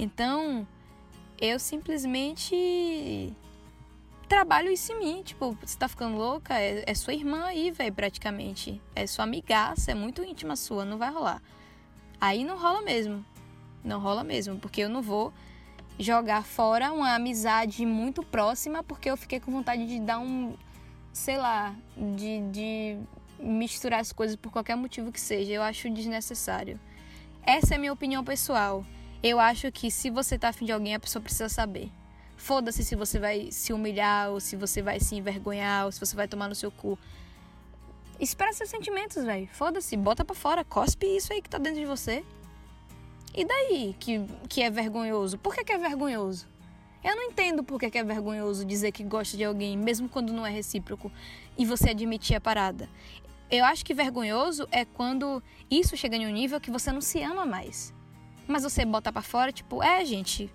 Então, 0.00 0.66
eu 1.38 1.58
simplesmente 1.58 3.36
trabalho 4.26 4.70
isso 4.70 4.90
em 4.94 4.98
mim. 4.98 5.22
Tipo, 5.22 5.54
você 5.60 5.76
tá 5.76 5.86
ficando 5.88 6.16
louca? 6.16 6.58
É, 6.58 6.84
é 6.86 6.94
sua 6.94 7.12
irmã 7.12 7.44
aí, 7.44 7.70
velho, 7.70 7.92
praticamente. 7.92 8.80
É 8.96 9.06
sua 9.06 9.24
amigaça, 9.24 9.90
é 9.90 9.94
muito 9.94 10.24
íntima 10.24 10.56
sua, 10.56 10.86
não 10.86 10.96
vai 10.96 11.10
rolar. 11.10 11.42
Aí 12.18 12.44
não 12.44 12.56
rola 12.56 12.80
mesmo. 12.80 13.22
Não 13.84 14.00
rola 14.00 14.24
mesmo, 14.24 14.58
porque 14.58 14.80
eu 14.80 14.88
não 14.88 15.02
vou 15.02 15.34
jogar 15.98 16.44
fora 16.44 16.90
uma 16.92 17.14
amizade 17.14 17.84
muito 17.84 18.22
próxima 18.22 18.82
porque 18.82 19.10
eu 19.10 19.18
fiquei 19.18 19.38
com 19.38 19.52
vontade 19.52 19.86
de 19.86 20.00
dar 20.00 20.18
um, 20.18 20.56
sei 21.12 21.36
lá, 21.36 21.74
de, 21.94 22.40
de 22.50 22.98
misturar 23.38 24.00
as 24.00 24.14
coisas 24.14 24.34
por 24.34 24.50
qualquer 24.50 24.76
motivo 24.76 25.12
que 25.12 25.20
seja. 25.20 25.52
Eu 25.52 25.62
acho 25.62 25.90
desnecessário. 25.90 26.80
Essa 27.42 27.74
é 27.74 27.76
a 27.76 27.78
minha 27.78 27.92
opinião 27.92 28.24
pessoal. 28.24 28.82
Eu 29.22 29.38
acho 29.38 29.70
que 29.70 29.90
se 29.90 30.08
você 30.08 30.38
tá 30.38 30.48
afim 30.48 30.64
de 30.64 30.72
alguém, 30.72 30.94
a 30.94 31.00
pessoa 31.00 31.22
precisa 31.22 31.48
saber. 31.48 31.90
Foda-se 32.38 32.82
se 32.82 32.96
você 32.96 33.18
vai 33.18 33.52
se 33.52 33.70
humilhar, 33.70 34.30
ou 34.30 34.40
se 34.40 34.56
você 34.56 34.80
vai 34.80 34.98
se 34.98 35.14
envergonhar, 35.14 35.84
ou 35.84 35.92
se 35.92 36.00
você 36.00 36.16
vai 36.16 36.26
tomar 36.26 36.48
no 36.48 36.54
seu 36.54 36.70
cu. 36.70 36.98
Espera 38.18 38.50
seus 38.54 38.70
sentimentos, 38.70 39.22
velho. 39.22 39.46
Foda-se, 39.52 39.94
bota 39.94 40.24
pra 40.24 40.34
fora, 40.34 40.64
cospe 40.64 41.06
isso 41.06 41.34
aí 41.34 41.42
que 41.42 41.50
tá 41.50 41.58
dentro 41.58 41.80
de 41.80 41.86
você. 41.86 42.24
E 43.34 43.44
daí 43.44 43.94
que, 44.00 44.24
que 44.48 44.62
é 44.62 44.70
vergonhoso? 44.70 45.36
Por 45.36 45.54
que, 45.54 45.64
que 45.64 45.72
é 45.72 45.78
vergonhoso? 45.78 46.48
Eu 47.04 47.14
não 47.14 47.24
entendo 47.24 47.62
por 47.62 47.78
que, 47.78 47.90
que 47.90 47.98
é 47.98 48.04
vergonhoso 48.04 48.64
dizer 48.64 48.90
que 48.90 49.04
gosta 49.04 49.36
de 49.36 49.44
alguém, 49.44 49.76
mesmo 49.76 50.08
quando 50.08 50.32
não 50.32 50.46
é 50.46 50.50
recíproco, 50.50 51.12
e 51.58 51.66
você 51.66 51.90
admitir 51.90 52.36
a 52.36 52.40
parada. 52.40 52.88
Eu 53.50 53.66
acho 53.66 53.84
que 53.84 53.92
vergonhoso 53.92 54.66
é 54.70 54.86
quando 54.86 55.42
isso 55.70 55.94
chega 55.94 56.16
em 56.16 56.26
um 56.26 56.30
nível 56.30 56.60
que 56.60 56.70
você 56.70 56.90
não 56.90 57.00
se 57.02 57.22
ama 57.22 57.44
mais. 57.44 57.92
Mas 58.50 58.64
você 58.64 58.84
bota 58.84 59.12
para 59.12 59.22
fora, 59.22 59.52
tipo, 59.52 59.80
é, 59.80 60.04
gente, 60.04 60.52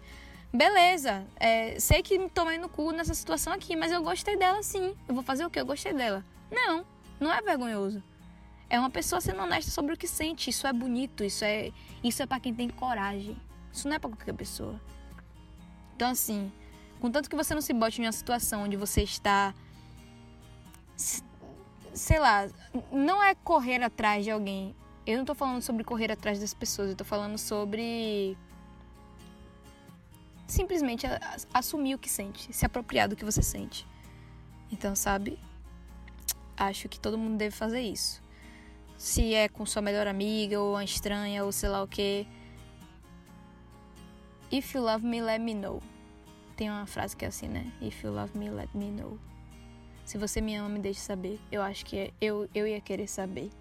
beleza, 0.51 1.25
é, 1.37 1.79
sei 1.79 2.03
que 2.03 2.19
me 2.19 2.29
tomei 2.29 2.57
no 2.57 2.67
cu 2.67 2.91
nessa 2.91 3.13
situação 3.13 3.53
aqui, 3.53 3.73
mas 3.73 3.89
eu 3.89 4.03
gostei 4.03 4.35
dela 4.35 4.61
sim. 4.61 4.93
Eu 5.07 5.15
vou 5.15 5.23
fazer 5.23 5.45
o 5.45 5.49
que? 5.49 5.57
Eu 5.57 5.65
gostei 5.65 5.93
dela. 5.93 6.23
Não, 6.51 6.85
não 7.21 7.31
é 7.31 7.41
vergonhoso. 7.41 8.03
É 8.69 8.77
uma 8.77 8.89
pessoa 8.89 9.21
sendo 9.21 9.41
honesta 9.41 9.71
sobre 9.71 9.93
o 9.93 9.97
que 9.97 10.07
sente. 10.07 10.49
Isso 10.49 10.67
é 10.67 10.73
bonito, 10.73 11.23
isso 11.23 11.45
é, 11.45 11.71
isso 12.03 12.21
é 12.21 12.25
para 12.25 12.41
quem 12.41 12.53
tem 12.53 12.67
coragem. 12.67 13.37
Isso 13.71 13.87
não 13.87 13.95
é 13.95 13.99
para 13.99 14.09
qualquer 14.09 14.33
pessoa. 14.33 14.79
Então, 15.95 16.09
assim, 16.09 16.51
contanto 16.99 17.29
que 17.29 17.35
você 17.35 17.53
não 17.53 17.61
se 17.61 17.71
bote 17.71 18.01
em 18.01 18.05
uma 18.05 18.11
situação 18.11 18.63
onde 18.63 18.75
você 18.75 19.03
está. 19.03 19.53
Sei 21.93 22.19
lá, 22.19 22.49
não 22.91 23.23
é 23.23 23.33
correr 23.35 23.81
atrás 23.81 24.25
de 24.25 24.31
alguém. 24.31 24.75
Eu 25.05 25.17
não 25.19 25.25
tô 25.25 25.35
falando 25.35 25.61
sobre 25.61 25.83
correr 25.83 26.11
atrás 26.11 26.39
das 26.39 26.53
pessoas, 26.53 26.89
eu 26.89 26.95
tô 26.95 27.05
falando 27.05 27.37
sobre 27.37 28.35
simplesmente 30.47 31.05
assumir 31.53 31.95
o 31.95 31.99
que 31.99 32.09
sente, 32.09 32.51
se 32.51 32.65
apropriar 32.65 33.07
do 33.07 33.15
que 33.15 33.23
você 33.23 33.41
sente. 33.41 33.85
Então, 34.71 34.95
sabe? 34.95 35.37
Acho 36.57 36.89
que 36.89 36.99
todo 36.99 37.17
mundo 37.17 37.37
deve 37.37 37.55
fazer 37.55 37.81
isso. 37.81 38.21
Se 38.97 39.33
é 39.33 39.47
com 39.47 39.65
sua 39.65 39.81
melhor 39.81 40.07
amiga 40.07 40.59
ou 40.59 40.73
uma 40.73 40.83
estranha 40.83 41.43
ou 41.43 41.51
sei 41.51 41.69
lá 41.69 41.83
o 41.83 41.87
que. 41.87 42.25
If 44.51 44.73
you 44.73 44.81
love 44.81 45.05
me, 45.05 45.21
let 45.21 45.39
me 45.39 45.53
know. 45.53 45.81
Tem 46.55 46.69
uma 46.69 46.85
frase 46.85 47.15
que 47.15 47.25
é 47.25 47.27
assim, 47.27 47.47
né? 47.47 47.71
If 47.81 48.03
you 48.03 48.11
love 48.11 48.37
me, 48.37 48.49
let 48.49 48.69
me 48.73 48.89
know. 48.89 49.19
Se 50.05 50.17
você 50.17 50.39
me 50.39 50.55
ama, 50.55 50.69
me 50.69 50.79
deixe 50.79 50.99
saber. 50.99 51.39
Eu 51.51 51.61
acho 51.61 51.85
que 51.85 52.13
eu, 52.21 52.49
eu 52.55 52.65
ia 52.65 52.79
querer 52.79 53.07
saber. 53.07 53.51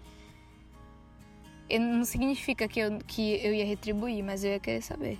Não 1.69 2.05
significa 2.05 2.67
que 2.67 2.79
eu, 2.79 2.99
que 2.99 3.43
eu 3.43 3.53
ia 3.53 3.65
retribuir, 3.65 4.23
mas 4.23 4.43
eu 4.43 4.51
ia 4.51 4.59
querer 4.59 4.81
saber. 4.81 5.17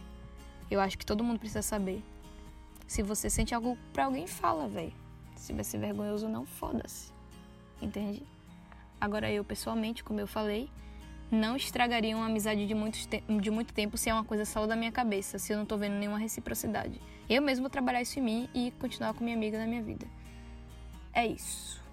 Eu 0.69 0.79
acho 0.79 0.97
que 0.97 1.05
todo 1.05 1.23
mundo 1.23 1.39
precisa 1.39 1.61
saber. 1.61 2.03
Se 2.87 3.01
você 3.01 3.29
sente 3.29 3.55
algo 3.55 3.77
pra 3.91 4.05
alguém, 4.05 4.27
fala, 4.27 4.67
velho. 4.67 4.93
Se 5.35 5.53
vai 5.53 5.63
ser 5.63 5.79
vergonhoso, 5.79 6.29
não 6.29 6.45
foda-se. 6.45 7.11
Entende? 7.81 8.23
Agora, 9.01 9.31
eu 9.31 9.43
pessoalmente, 9.43 10.03
como 10.03 10.19
eu 10.19 10.27
falei, 10.27 10.69
não 11.31 11.55
estragaria 11.55 12.15
uma 12.15 12.27
amizade 12.27 12.65
de 12.65 12.73
muito, 12.73 12.97
de 13.41 13.51
muito 13.51 13.73
tempo 13.73 13.97
se 13.97 14.09
é 14.09 14.13
uma 14.13 14.23
coisa 14.23 14.45
só 14.45 14.65
da 14.65 14.75
minha 14.75 14.91
cabeça, 14.91 15.39
se 15.39 15.51
eu 15.51 15.57
não 15.57 15.65
tô 15.65 15.77
vendo 15.77 15.93
nenhuma 15.93 16.17
reciprocidade. 16.17 17.01
Eu 17.27 17.41
mesmo 17.41 17.63
vou 17.63 17.69
trabalhar 17.69 18.01
isso 18.01 18.19
em 18.19 18.21
mim 18.21 18.49
e 18.53 18.71
continuar 18.79 19.13
com 19.13 19.23
minha 19.23 19.35
amiga 19.35 19.57
na 19.57 19.65
minha 19.65 19.81
vida. 19.81 20.05
É 21.11 21.25
isso. 21.25 21.83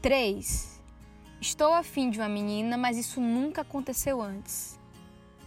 3. 0.00 0.71
Estou 1.42 1.74
afim 1.74 2.08
de 2.08 2.20
uma 2.20 2.28
menina, 2.28 2.76
mas 2.76 2.96
isso 2.96 3.20
nunca 3.20 3.62
aconteceu 3.62 4.22
antes. 4.22 4.78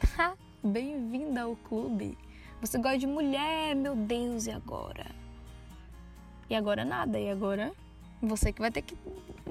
Bem-vinda 0.61 1.43
ao 1.43 1.55
clube. 1.55 2.17
Você 2.59 2.77
gosta 2.77 2.97
de 2.97 3.07
mulher, 3.07 3.73
meu 3.77 3.95
Deus, 3.95 4.45
e 4.45 4.51
agora? 4.51 5.05
E 6.49 6.53
agora 6.53 6.83
nada, 6.83 7.17
e 7.17 7.29
agora 7.29 7.71
você 8.21 8.51
que 8.51 8.59
vai 8.59 8.69
ter 8.71 8.81
que 8.81 8.97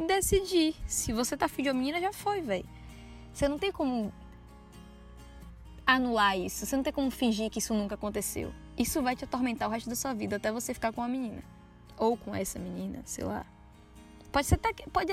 decidir. 0.07 0.75
Se 0.87 1.15
você 1.15 1.35
tá 1.35 1.47
afim 1.47 1.63
de 1.63 1.71
uma 1.71 1.79
menina, 1.79 1.99
já 1.99 2.13
foi, 2.13 2.43
velho. 2.43 2.69
Você 3.33 3.49
não 3.49 3.59
tem 3.59 3.73
como 3.73 4.13
anular 5.87 6.39
isso. 6.39 6.67
Você 6.67 6.77
não 6.77 6.83
tem 6.83 6.93
como 6.93 7.11
fingir 7.11 7.49
que 7.49 7.59
isso 7.59 7.73
nunca 7.73 7.95
aconteceu. 7.95 8.53
Isso 8.77 9.01
vai 9.01 9.17
te 9.17 9.25
atormentar 9.25 9.67
o 9.67 9.73
resto 9.73 9.89
da 9.89 9.97
sua 9.97 10.13
vida 10.13 10.37
até 10.37 10.53
você 10.53 10.75
ficar 10.75 10.93
com 10.93 11.01
uma 11.01 11.09
menina. 11.09 11.43
Ou 11.97 12.19
com 12.19 12.35
essa 12.35 12.59
menina, 12.59 13.01
sei 13.07 13.25
lá. 13.25 13.47
Pode, 14.31 14.47
ser 14.47 14.57
até, 14.57 14.75
pode, 14.93 15.11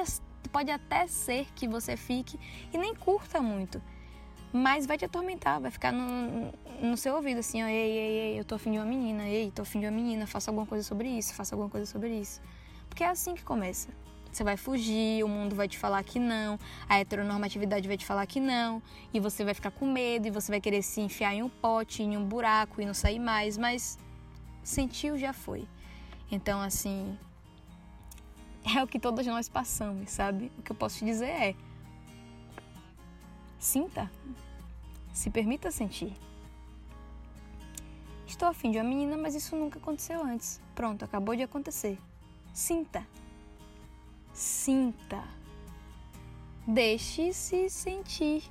pode 0.49 0.71
até 0.71 1.07
ser 1.07 1.47
que 1.55 1.67
você 1.67 1.95
fique 1.95 2.39
e 2.73 2.77
nem 2.77 2.95
curta 2.95 3.41
muito 3.41 3.81
mas 4.53 4.85
vai 4.85 4.97
te 4.97 5.05
atormentar, 5.05 5.61
vai 5.61 5.71
ficar 5.71 5.91
no, 5.93 6.51
no 6.81 6.97
seu 6.97 7.15
ouvido 7.15 7.39
assim, 7.39 7.63
ó, 7.63 7.67
ei, 7.67 7.73
ei, 7.73 8.19
ei, 8.19 8.39
eu 8.39 8.43
tô 8.43 8.55
afim 8.55 8.71
de 8.71 8.77
uma 8.77 8.85
menina, 8.85 9.25
ei, 9.25 9.49
tô 9.51 9.61
afim 9.61 9.79
de 9.79 9.85
uma 9.85 9.91
menina, 9.91 10.27
faça 10.27 10.51
alguma 10.51 10.65
coisa 10.67 10.83
sobre 10.83 11.07
isso, 11.07 11.33
faça 11.33 11.55
alguma 11.55 11.69
coisa 11.69 11.85
sobre 11.85 12.09
isso. 12.09 12.41
Porque 12.89 13.03
é 13.03 13.07
assim 13.07 13.33
que 13.33 13.43
começa. 13.43 13.89
Você 14.29 14.43
vai 14.43 14.57
fugir, 14.57 15.23
o 15.23 15.27
mundo 15.27 15.55
vai 15.55 15.67
te 15.67 15.77
falar 15.77 16.03
que 16.03 16.19
não, 16.19 16.59
a 16.87 16.99
heteronormatividade 16.99 17.87
vai 17.87 17.97
te 17.97 18.05
falar 18.05 18.25
que 18.25 18.39
não, 18.39 18.81
e 19.13 19.19
você 19.19 19.43
vai 19.43 19.53
ficar 19.53 19.71
com 19.71 19.89
medo, 19.89 20.27
e 20.27 20.31
você 20.31 20.51
vai 20.51 20.61
querer 20.61 20.81
se 20.81 21.01
enfiar 21.01 21.33
em 21.33 21.43
um 21.43 21.49
pote, 21.49 22.03
em 22.03 22.17
um 22.17 22.23
buraco 22.23 22.81
e 22.81 22.85
não 22.85 22.93
sair 22.93 23.19
mais, 23.19 23.57
mas 23.57 23.97
sentiu, 24.63 25.17
já 25.17 25.33
foi. 25.33 25.65
Então, 26.29 26.61
assim, 26.61 27.17
é 28.63 28.83
o 28.83 28.87
que 28.87 28.99
todos 28.99 29.25
nós 29.25 29.49
passamos, 29.49 30.11
sabe? 30.11 30.51
O 30.57 30.61
que 30.61 30.71
eu 30.71 30.75
posso 30.75 30.99
te 30.99 31.05
dizer 31.05 31.29
é: 31.29 31.55
sinta, 33.59 34.11
se 35.13 35.29
permita 35.29 35.71
sentir. 35.71 36.13
Estou 38.27 38.47
afim 38.47 38.71
de 38.71 38.77
uma 38.77 38.83
menina, 38.83 39.17
mas 39.17 39.35
isso 39.35 39.55
nunca 39.55 39.77
aconteceu 39.77 40.23
antes. 40.23 40.61
Pronto, 40.73 41.03
acabou 41.03 41.35
de 41.35 41.43
acontecer. 41.43 41.99
Sinta. 42.53 43.05
Sinta. 44.33 45.23
Deixe-se 46.65 47.69
sentir. 47.69 48.43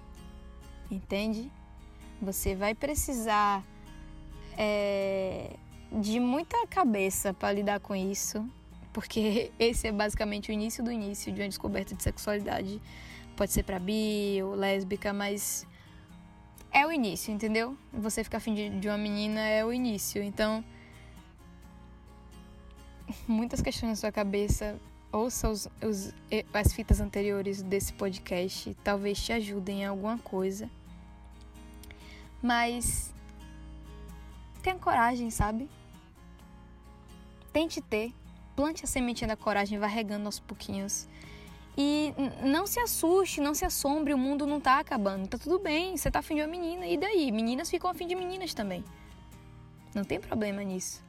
Entende? 0.91 1.51
Você 2.21 2.55
vai 2.55 2.75
precisar 2.75 3.65
é, 4.59 5.57
de 5.91 6.21
muita 6.21 6.67
cabeça 6.67 7.33
para 7.33 7.53
lidar 7.53 7.81
com 7.81 7.97
isso, 7.97 8.47
porque 8.93 9.51
esse 9.59 9.89
é 9.89 9.93
basicamente 9.93 10.51
o 10.51 10.53
início 10.53 10.83
do 10.83 10.91
início 10.91 11.33
de 11.33 11.41
uma 11.41 11.49
descoberta 11.49 11.95
de 11.95 12.03
sexualidade. 12.03 12.81
Pode 13.37 13.53
ser 13.53 13.63
para 13.63 13.79
bi 13.79 14.43
ou 14.43 14.55
lésbica, 14.55 15.13
mas 15.13 15.67
é 16.73 16.87
o 16.87 16.93
início, 16.93 17.33
entendeu? 17.33 17.77
Você 17.93 18.23
ficar 18.23 18.39
afim 18.39 18.55
de, 18.55 18.71
de 18.71 18.89
uma 18.89 18.99
menina 18.99 19.41
é 19.41 19.65
o 19.65 19.73
início. 19.73 20.23
Então, 20.23 20.65
muitas 23.27 23.61
questões 23.61 23.91
na 23.91 23.97
sua 23.97 24.13
cabeça, 24.13 24.79
ouça 25.13 25.49
os, 25.49 25.69
os, 25.83 26.15
as 26.53 26.73
fitas 26.73 27.01
anteriores 27.01 27.63
desse 27.63 27.93
podcast, 27.93 28.77
talvez 28.85 29.21
te 29.21 29.33
ajudem 29.33 29.83
em 29.83 29.87
alguma 29.87 30.19
coisa. 30.19 30.71
Mas 32.43 33.13
tenha 34.63 34.77
coragem, 34.77 35.31
sabe? 35.31 35.69
Tente 37.53 37.81
ter. 37.81 38.13
Plante 38.61 38.85
a 38.85 38.87
sementinha 38.87 39.27
da 39.27 39.37
coragem, 39.37 39.79
vai 39.79 39.89
regando 39.89 40.27
aos 40.27 40.39
pouquinhos. 40.39 41.09
E 41.79 42.13
não 42.43 42.67
se 42.67 42.79
assuste, 42.79 43.41
não 43.41 43.55
se 43.55 43.65
assombre, 43.65 44.13
o 44.13 44.19
mundo 44.19 44.47
não 44.47 44.61
tá 44.61 44.81
acabando. 44.81 45.27
Tá 45.27 45.39
tudo 45.39 45.59
bem, 45.59 45.97
você 45.97 46.11
tá 46.11 46.19
afim 46.19 46.35
de 46.35 46.43
uma 46.43 46.47
menina, 46.47 46.87
e 46.87 46.99
daí? 46.99 47.33
Meninas 47.33 47.71
ficam 47.71 47.89
afim 47.89 48.07
de 48.07 48.15
meninas 48.15 48.53
também. 48.53 48.85
Não 49.95 50.05
tem 50.05 50.21
problema 50.21 50.63
nisso. 50.63 51.03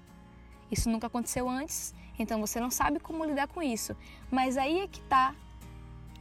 Isso 0.72 0.90
nunca 0.90 1.08
aconteceu 1.08 1.50
antes, 1.50 1.94
então 2.18 2.40
você 2.40 2.58
não 2.58 2.72
sabe 2.72 3.02
como 3.02 3.26
lidar 3.26 3.50
com 3.50 3.62
isso. 3.62 3.98
Mas 4.32 4.56
aí 4.56 4.80
é 4.80 4.88
que 4.88 5.02
tá. 5.02 5.36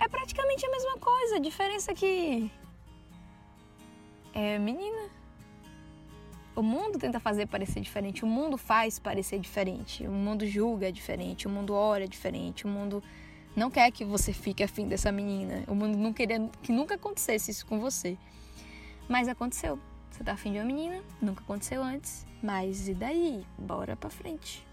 É 0.00 0.08
praticamente 0.08 0.66
a 0.66 0.70
mesma 0.72 0.98
coisa, 0.98 1.36
a 1.36 1.38
diferença 1.38 1.92
é 1.92 1.94
que. 1.94 2.50
É 4.34 4.58
menina. 4.58 5.08
O 6.54 6.62
mundo 6.62 6.98
tenta 6.98 7.20
fazer 7.20 7.46
parecer 7.46 7.80
diferente, 7.80 8.24
o 8.24 8.26
mundo 8.26 8.58
faz 8.58 8.98
parecer 8.98 9.38
diferente, 9.38 10.06
o 10.06 10.10
mundo 10.10 10.44
julga 10.46 10.90
diferente, 10.90 11.46
o 11.46 11.50
mundo 11.50 11.74
ora 11.74 12.08
diferente, 12.08 12.64
o 12.64 12.68
mundo 12.68 13.02
não 13.54 13.70
quer 13.70 13.90
que 13.90 14.04
você 14.04 14.32
fique 14.32 14.62
afim 14.62 14.86
dessa 14.86 15.10
menina. 15.10 15.64
O 15.66 15.74
mundo 15.74 15.96
não 15.96 16.12
queria 16.12 16.48
que 16.62 16.72
nunca 16.72 16.94
acontecesse 16.94 17.50
isso 17.50 17.66
com 17.66 17.80
você. 17.80 18.16
Mas 19.08 19.28
aconteceu. 19.28 19.78
Você 20.10 20.22
tá 20.22 20.32
afim 20.32 20.52
de 20.52 20.58
uma 20.58 20.64
menina, 20.64 21.02
nunca 21.20 21.42
aconteceu 21.42 21.82
antes. 21.82 22.26
Mas 22.42 22.88
e 22.88 22.94
daí? 22.94 23.44
Bora 23.58 23.96
pra 23.96 24.10
frente. 24.10 24.66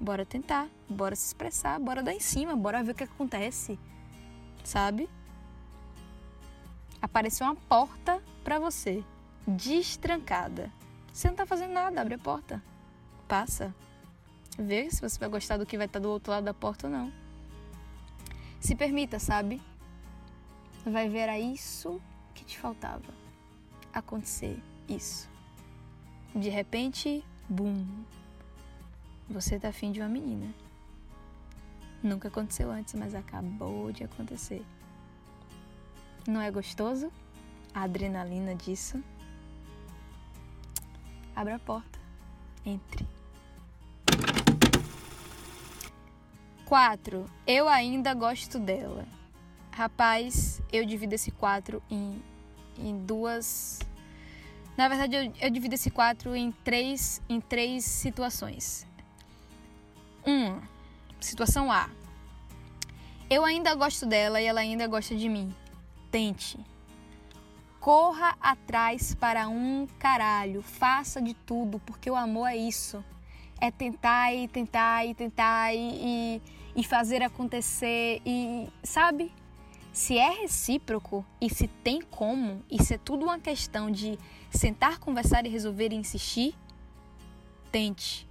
Bora 0.00 0.24
tentar, 0.24 0.68
bora 0.88 1.16
se 1.16 1.26
expressar, 1.26 1.78
bora 1.80 2.02
dar 2.02 2.14
em 2.14 2.20
cima, 2.20 2.54
bora 2.54 2.82
ver 2.84 2.92
o 2.92 2.94
que 2.94 3.04
acontece. 3.04 3.78
Sabe? 4.62 5.08
Apareceu 7.02 7.46
uma 7.46 7.56
porta 7.56 8.22
para 8.44 8.58
você, 8.58 9.02
destrancada. 9.46 10.72
Você 11.18 11.26
não 11.26 11.34
tá 11.34 11.44
fazendo 11.44 11.72
nada, 11.72 12.00
abre 12.00 12.14
a 12.14 12.18
porta. 12.18 12.62
Passa. 13.26 13.74
Vê 14.56 14.88
se 14.88 15.00
você 15.00 15.18
vai 15.18 15.28
gostar 15.28 15.56
do 15.56 15.66
que 15.66 15.76
vai 15.76 15.86
estar 15.86 15.98
do 15.98 16.08
outro 16.08 16.30
lado 16.30 16.44
da 16.44 16.54
porta 16.54 16.86
ou 16.86 16.92
não. 16.92 17.12
Se 18.60 18.76
permita, 18.76 19.18
sabe? 19.18 19.60
Vai 20.86 21.08
ver 21.08 21.28
a 21.28 21.36
isso 21.36 22.00
que 22.36 22.44
te 22.44 22.56
faltava. 22.56 23.12
Acontecer 23.92 24.62
isso. 24.88 25.28
De 26.32 26.50
repente, 26.50 27.24
bum. 27.48 27.84
Você 29.28 29.58
tá 29.58 29.70
afim 29.70 29.90
de 29.90 29.98
uma 29.98 30.08
menina. 30.08 30.54
Nunca 32.00 32.28
aconteceu 32.28 32.70
antes, 32.70 32.94
mas 32.94 33.12
acabou 33.12 33.90
de 33.90 34.04
acontecer. 34.04 34.64
Não 36.28 36.40
é 36.40 36.48
gostoso? 36.48 37.10
A 37.74 37.82
adrenalina 37.82 38.54
disso? 38.54 39.02
Abra 41.38 41.54
a 41.54 41.58
porta. 41.60 42.00
Entre. 42.66 43.06
4. 46.64 47.30
Eu 47.46 47.68
ainda 47.68 48.12
gosto 48.12 48.58
dela. 48.58 49.06
Rapaz, 49.70 50.60
eu 50.72 50.84
divido 50.84 51.14
esse 51.14 51.30
4 51.30 51.80
em, 51.88 52.20
em 52.76 52.98
duas. 53.06 53.78
Na 54.76 54.88
verdade, 54.88 55.14
eu, 55.14 55.32
eu 55.40 55.48
divido 55.48 55.76
esse 55.76 55.92
4 55.92 56.34
em 56.34 56.50
três, 56.50 57.22
em 57.28 57.40
três 57.40 57.84
situações. 57.84 58.84
Uma, 60.26 60.60
situação 61.20 61.70
A. 61.70 61.88
Eu 63.30 63.44
ainda 63.44 63.76
gosto 63.76 64.04
dela 64.06 64.40
e 64.40 64.44
ela 64.44 64.58
ainda 64.58 64.88
gosta 64.88 65.14
de 65.14 65.28
mim. 65.28 65.54
Tente. 66.10 66.58
Corra 67.88 68.36
atrás 68.38 69.14
para 69.14 69.48
um 69.48 69.86
caralho. 69.98 70.60
Faça 70.60 71.22
de 71.22 71.32
tudo, 71.32 71.78
porque 71.86 72.10
o 72.10 72.14
amor 72.14 72.48
é 72.48 72.54
isso. 72.54 73.02
É 73.58 73.70
tentar 73.70 74.34
e 74.34 74.46
tentar 74.46 75.06
e 75.06 75.14
tentar 75.14 75.72
e, 75.72 75.78
e 75.78 76.42
e 76.76 76.84
fazer 76.84 77.22
acontecer 77.22 78.20
e 78.26 78.68
sabe? 78.82 79.32
Se 79.90 80.18
é 80.18 80.28
recíproco 80.42 81.24
e 81.40 81.48
se 81.48 81.66
tem 81.66 82.02
como, 82.02 82.62
e 82.70 82.82
se 82.84 82.92
é 82.92 82.98
tudo 82.98 83.24
uma 83.24 83.38
questão 83.38 83.90
de 83.90 84.18
sentar, 84.50 84.98
conversar 84.98 85.46
e 85.46 85.48
resolver 85.48 85.90
e 85.90 85.96
insistir, 85.96 86.54
tente. 87.72 88.28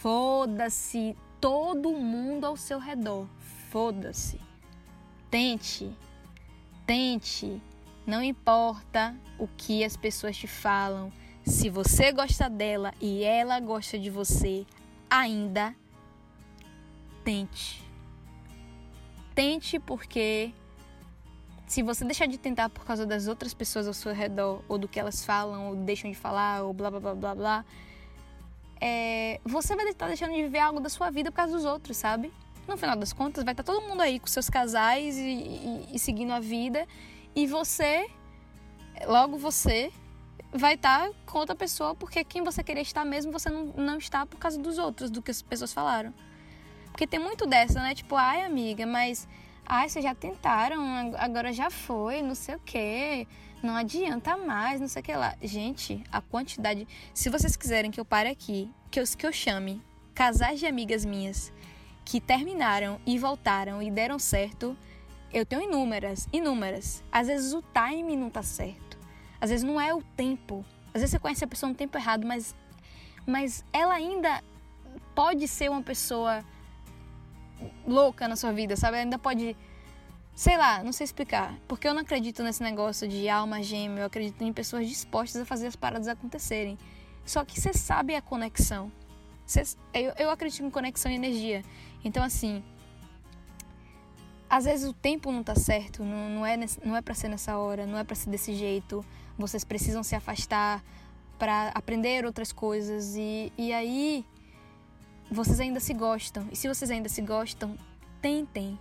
Foda-se 0.00 1.16
todo 1.40 1.90
mundo 1.90 2.46
ao 2.46 2.56
seu 2.56 2.78
redor. 2.78 3.26
Foda-se. 3.68 4.38
Tente. 5.28 5.92
Tente. 6.86 7.60
Não 8.06 8.22
importa 8.22 9.16
o 9.38 9.48
que 9.48 9.82
as 9.82 9.96
pessoas 9.96 10.36
te 10.36 10.46
falam. 10.46 11.12
Se 11.44 11.68
você 11.68 12.12
gosta 12.12 12.48
dela 12.48 12.94
e 13.00 13.24
ela 13.24 13.58
gosta 13.58 13.98
de 13.98 14.10
você, 14.10 14.64
ainda 15.10 15.74
tente. 17.24 17.82
Tente 19.34 19.78
porque 19.80 20.52
se 21.66 21.82
você 21.82 22.04
deixar 22.04 22.26
de 22.26 22.38
tentar 22.38 22.68
por 22.68 22.84
causa 22.84 23.04
das 23.04 23.26
outras 23.26 23.52
pessoas 23.52 23.88
ao 23.88 23.92
seu 23.92 24.14
redor, 24.14 24.62
ou 24.68 24.78
do 24.78 24.86
que 24.86 25.00
elas 25.00 25.24
falam, 25.24 25.68
ou 25.68 25.76
deixam 25.76 26.10
de 26.10 26.16
falar, 26.16 26.62
ou 26.62 26.72
blá 26.72 26.90
blá 26.90 27.00
blá 27.00 27.14
blá 27.14 27.34
blá, 27.34 27.64
é, 28.80 29.40
você 29.44 29.74
vai 29.74 29.88
estar 29.88 30.06
deixando 30.06 30.32
de 30.32 30.42
viver 30.42 30.60
algo 30.60 30.78
da 30.78 30.88
sua 30.88 31.10
vida 31.10 31.30
por 31.30 31.38
causa 31.38 31.52
dos 31.52 31.64
outros, 31.64 31.96
sabe? 31.96 32.32
No 32.68 32.76
final 32.76 32.96
das 32.96 33.12
contas, 33.12 33.44
vai 33.44 33.52
estar 33.52 33.64
todo 33.64 33.82
mundo 33.86 34.00
aí 34.00 34.20
com 34.20 34.26
seus 34.26 34.48
casais 34.48 35.16
e, 35.16 35.22
e, 35.22 35.88
e 35.94 35.98
seguindo 35.98 36.32
a 36.32 36.40
vida, 36.40 36.86
e 37.36 37.46
você, 37.46 38.10
logo 39.06 39.36
você, 39.36 39.92
vai 40.52 40.74
estar 40.74 41.10
com 41.26 41.38
outra 41.38 41.54
pessoa 41.54 41.94
porque 41.94 42.24
quem 42.24 42.42
você 42.42 42.64
queria 42.64 42.82
estar 42.82 43.04
mesmo, 43.04 43.30
você 43.30 43.50
não, 43.50 43.66
não 43.76 43.98
está 43.98 44.24
por 44.24 44.38
causa 44.38 44.58
dos 44.58 44.78
outros, 44.78 45.10
do 45.10 45.20
que 45.20 45.30
as 45.30 45.42
pessoas 45.42 45.72
falaram. 45.72 46.14
Porque 46.86 47.06
tem 47.06 47.20
muito 47.20 47.46
dessa, 47.46 47.78
né? 47.78 47.94
Tipo, 47.94 48.16
ai, 48.16 48.42
amiga, 48.42 48.86
mas. 48.86 49.28
Ai, 49.66 49.86
vocês 49.86 50.02
já 50.02 50.14
tentaram, 50.14 51.12
agora 51.18 51.52
já 51.52 51.68
foi, 51.70 52.22
não 52.22 52.34
sei 52.34 52.54
o 52.54 52.60
quê. 52.60 53.28
Não 53.62 53.76
adianta 53.76 54.34
mais, 54.38 54.80
não 54.80 54.88
sei 54.88 55.02
o 55.02 55.04
que 55.04 55.14
lá. 55.14 55.36
Gente, 55.42 56.02
a 56.10 56.22
quantidade. 56.22 56.88
Se 57.12 57.28
vocês 57.28 57.54
quiserem 57.54 57.90
que 57.90 58.00
eu 58.00 58.04
pare 58.04 58.30
aqui, 58.30 58.72
que 58.90 58.98
eu, 58.98 59.04
que 59.04 59.26
eu 59.26 59.32
chame 59.32 59.82
casais 60.14 60.58
de 60.58 60.66
amigas 60.66 61.04
minhas 61.04 61.52
que 62.02 62.18
terminaram 62.18 62.98
e 63.04 63.18
voltaram 63.18 63.82
e 63.82 63.90
deram 63.90 64.18
certo, 64.18 64.74
eu 65.38 65.44
tenho 65.44 65.62
inúmeras, 65.62 66.26
inúmeras. 66.32 67.04
Às 67.12 67.26
vezes 67.26 67.52
o 67.52 67.62
time 67.62 68.16
não 68.16 68.30
tá 68.30 68.42
certo. 68.42 68.98
Às 69.38 69.50
vezes 69.50 69.64
não 69.64 69.78
é 69.78 69.94
o 69.94 70.02
tempo. 70.02 70.64
Às 70.94 71.02
vezes 71.02 71.10
você 71.10 71.18
conhece 71.18 71.44
a 71.44 71.46
pessoa 71.46 71.68
no 71.68 71.76
tempo 71.76 71.96
errado, 71.98 72.26
mas, 72.26 72.56
mas 73.26 73.62
ela 73.70 73.92
ainda 73.92 74.42
pode 75.14 75.46
ser 75.46 75.70
uma 75.70 75.82
pessoa 75.82 76.42
louca 77.86 78.26
na 78.26 78.34
sua 78.34 78.50
vida, 78.52 78.76
sabe? 78.76 78.96
Ainda 78.96 79.18
pode. 79.18 79.54
Sei 80.34 80.56
lá, 80.56 80.82
não 80.82 80.92
sei 80.92 81.04
explicar. 81.04 81.54
Porque 81.68 81.86
eu 81.86 81.92
não 81.92 82.00
acredito 82.00 82.42
nesse 82.42 82.62
negócio 82.62 83.06
de 83.06 83.28
alma 83.28 83.62
gêmea, 83.62 84.00
eu 84.02 84.06
acredito 84.06 84.42
em 84.42 84.52
pessoas 84.54 84.88
dispostas 84.88 85.42
a 85.42 85.44
fazer 85.44 85.66
as 85.66 85.76
paradas 85.76 86.08
acontecerem. 86.08 86.78
Só 87.26 87.44
que 87.44 87.60
você 87.60 87.74
sabe 87.74 88.14
a 88.14 88.22
conexão. 88.22 88.90
Cê, 89.44 89.62
eu, 89.92 90.12
eu 90.18 90.30
acredito 90.30 90.64
em 90.64 90.70
conexão 90.70 91.12
e 91.12 91.14
energia. 91.14 91.62
Então, 92.02 92.22
assim. 92.22 92.64
Às 94.48 94.64
vezes 94.64 94.88
o 94.88 94.92
tempo 94.92 95.32
não 95.32 95.42
tá 95.42 95.54
certo, 95.54 96.04
não, 96.04 96.28
não 96.28 96.46
é, 96.46 96.56
não 96.84 96.96
é 96.96 97.02
para 97.02 97.14
ser 97.14 97.28
nessa 97.28 97.58
hora, 97.58 97.84
não 97.84 97.98
é 97.98 98.04
para 98.04 98.14
ser 98.14 98.30
desse 98.30 98.54
jeito. 98.54 99.04
Vocês 99.36 99.64
precisam 99.64 100.02
se 100.02 100.14
afastar 100.14 100.82
para 101.38 101.68
aprender 101.74 102.24
outras 102.24 102.52
coisas 102.52 103.16
e, 103.16 103.52
e 103.58 103.72
aí 103.72 104.24
vocês 105.30 105.58
ainda 105.60 105.80
se 105.80 105.92
gostam. 105.92 106.46
E 106.50 106.56
se 106.56 106.68
vocês 106.68 106.90
ainda 106.90 107.08
se 107.08 107.20
gostam, 107.22 107.76
tentem. 108.22 108.78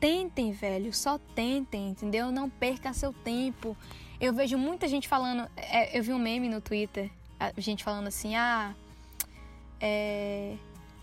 Tentem, 0.00 0.50
velho, 0.52 0.92
só 0.92 1.18
tentem, 1.34 1.90
entendeu? 1.90 2.30
Não 2.32 2.48
perca 2.48 2.92
seu 2.92 3.12
tempo. 3.12 3.76
Eu 4.20 4.32
vejo 4.32 4.58
muita 4.58 4.88
gente 4.88 5.06
falando, 5.06 5.48
é, 5.56 5.96
eu 5.96 6.02
vi 6.02 6.12
um 6.12 6.18
meme 6.18 6.48
no 6.48 6.60
Twitter, 6.60 7.10
gente 7.56 7.84
falando 7.84 8.08
assim, 8.08 8.34
ah, 8.34 8.74
é, 9.80 10.56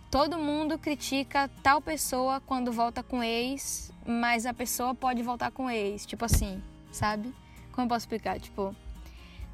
todo 0.09 0.37
mundo 0.37 0.77
critica 0.77 1.49
tal 1.61 1.81
pessoa 1.81 2.41
quando 2.45 2.71
volta 2.71 3.03
com 3.03 3.23
ex, 3.23 3.91
mas 4.05 4.45
a 4.45 4.53
pessoa 4.53 4.95
pode 4.95 5.21
voltar 5.21 5.51
com 5.51 5.69
ex, 5.69 6.05
tipo 6.05 6.25
assim, 6.25 6.61
sabe? 6.91 7.33
Como 7.71 7.85
eu 7.85 7.89
posso 7.89 8.05
explicar? 8.05 8.39
Tipo, 8.39 8.75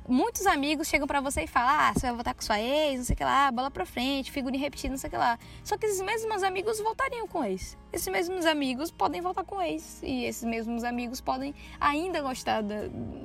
muitos 0.08 0.46
amigos 0.46 0.88
chegam 0.88 1.08
para 1.08 1.20
você 1.20 1.44
e 1.44 1.48
falam: 1.48 1.74
ah, 1.74 1.94
você 1.94 2.06
vai 2.08 2.16
voltar 2.16 2.34
com 2.34 2.42
sua 2.42 2.60
ex, 2.60 2.98
não 3.00 3.06
sei 3.06 3.14
o 3.14 3.18
que 3.18 3.24
lá, 3.24 3.52
bola 3.52 3.72
pra 3.72 3.86
frente, 3.86 4.32
figurinha 4.32 4.62
repetida, 4.62 4.92
não 4.92 4.98
sei 4.98 5.08
o 5.08 5.12
que 5.12 5.18
lá. 5.18 5.40
Só 5.64 5.78
que 5.78 5.86
esses 5.86 6.02
mesmos 6.02 6.44
amigos 6.44 6.80
voltariam 6.80 7.28
com 7.28 7.44
ex. 7.44 7.78
Esses 7.92 8.08
mesmos 8.08 8.46
amigos 8.46 8.92
podem 8.92 9.22
voltar 9.22 9.44
com 9.44 9.62
ex. 9.62 10.02
E 10.04 10.26
esses 10.26 10.44
mesmos 10.44 10.84
amigos 10.84 11.20
podem 11.20 11.54
ainda 11.80 12.22
gostar 12.22 12.62
da, 12.62 12.76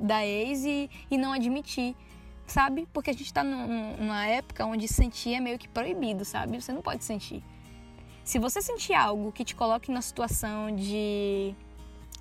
da 0.01 0.25
ex 0.25 0.65
e, 0.65 0.89
e 1.11 1.17
não 1.17 1.31
admitir. 1.31 1.95
Sabe? 2.49 2.87
Porque 2.91 3.11
a 3.11 3.13
gente 3.13 3.31
tá 3.31 3.43
num, 3.43 3.95
numa 3.97 4.25
época 4.25 4.65
onde 4.65 4.87
sentir 4.87 5.35
é 5.35 5.39
meio 5.39 5.57
que 5.59 5.67
proibido, 5.67 6.25
sabe? 6.25 6.59
Você 6.59 6.73
não 6.73 6.81
pode 6.81 7.03
sentir. 7.03 7.43
Se 8.23 8.39
você 8.39 8.61
sentir 8.61 8.93
algo 8.93 9.31
que 9.31 9.45
te 9.45 9.55
coloque 9.55 9.91
na 9.91 10.01
situação 10.01 10.75
de 10.75 11.55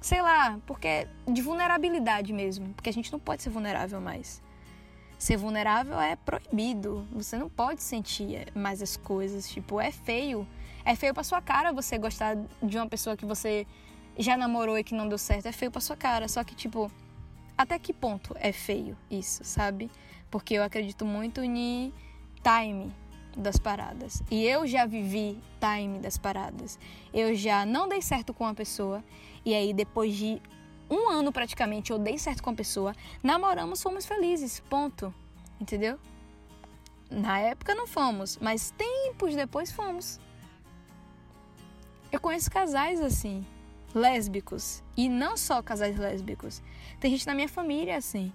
sei 0.00 0.22
lá, 0.22 0.58
porque 0.66 1.08
de 1.26 1.42
vulnerabilidade 1.42 2.32
mesmo, 2.32 2.72
porque 2.74 2.90
a 2.90 2.92
gente 2.92 3.10
não 3.10 3.18
pode 3.18 3.42
ser 3.42 3.50
vulnerável 3.50 4.00
mais. 4.00 4.42
Ser 5.18 5.36
vulnerável 5.36 6.00
é 6.00 6.14
proibido. 6.14 7.06
Você 7.12 7.36
não 7.36 7.48
pode 7.48 7.82
sentir 7.82 8.46
mais 8.54 8.80
as 8.80 8.96
coisas. 8.96 9.48
Tipo, 9.48 9.80
é 9.80 9.90
feio. 9.90 10.46
É 10.84 10.94
feio 10.94 11.12
pra 11.12 11.24
sua 11.24 11.42
cara 11.42 11.72
você 11.72 11.98
gostar 11.98 12.36
de 12.62 12.76
uma 12.76 12.88
pessoa 12.88 13.16
que 13.16 13.26
você 13.26 13.66
já 14.16 14.36
namorou 14.36 14.78
e 14.78 14.84
que 14.84 14.94
não 14.94 15.08
deu 15.08 15.18
certo. 15.18 15.46
É 15.46 15.52
feio 15.52 15.72
pra 15.72 15.80
sua 15.80 15.96
cara. 15.96 16.28
Só 16.28 16.44
que, 16.44 16.54
tipo, 16.54 16.90
até 17.56 17.76
que 17.80 17.92
ponto 17.92 18.36
é 18.38 18.52
feio 18.52 18.96
isso, 19.10 19.42
sabe? 19.42 19.90
Porque 20.30 20.54
eu 20.54 20.62
acredito 20.62 21.04
muito 21.04 21.42
em 21.42 21.92
time 22.42 22.92
das 23.36 23.58
paradas. 23.58 24.22
E 24.30 24.44
eu 24.44 24.66
já 24.66 24.84
vivi 24.84 25.38
time 25.60 25.98
das 25.98 26.18
paradas. 26.18 26.78
Eu 27.12 27.34
já 27.34 27.64
não 27.64 27.88
dei 27.88 28.02
certo 28.02 28.34
com 28.34 28.44
uma 28.44 28.54
pessoa. 28.54 29.02
E 29.44 29.54
aí, 29.54 29.72
depois 29.72 30.14
de 30.14 30.40
um 30.90 31.10
ano 31.10 31.30
praticamente 31.30 31.90
eu 31.90 31.98
dei 31.98 32.18
certo 32.18 32.42
com 32.42 32.50
a 32.50 32.54
pessoa, 32.54 32.94
namoramos, 33.22 33.82
fomos 33.82 34.06
felizes, 34.06 34.60
ponto. 34.60 35.12
Entendeu? 35.60 35.98
Na 37.10 37.38
época 37.38 37.74
não 37.74 37.86
fomos, 37.86 38.38
mas 38.40 38.72
tempos 38.76 39.34
depois 39.34 39.72
fomos. 39.72 40.20
Eu 42.10 42.20
conheço 42.20 42.50
casais 42.50 43.00
assim, 43.00 43.46
lésbicos, 43.94 44.82
e 44.96 45.08
não 45.08 45.36
só 45.36 45.62
casais 45.62 45.98
lésbicos. 45.98 46.62
Tem 47.00 47.10
gente 47.10 47.26
na 47.26 47.34
minha 47.34 47.48
família 47.48 47.96
assim. 47.96 48.32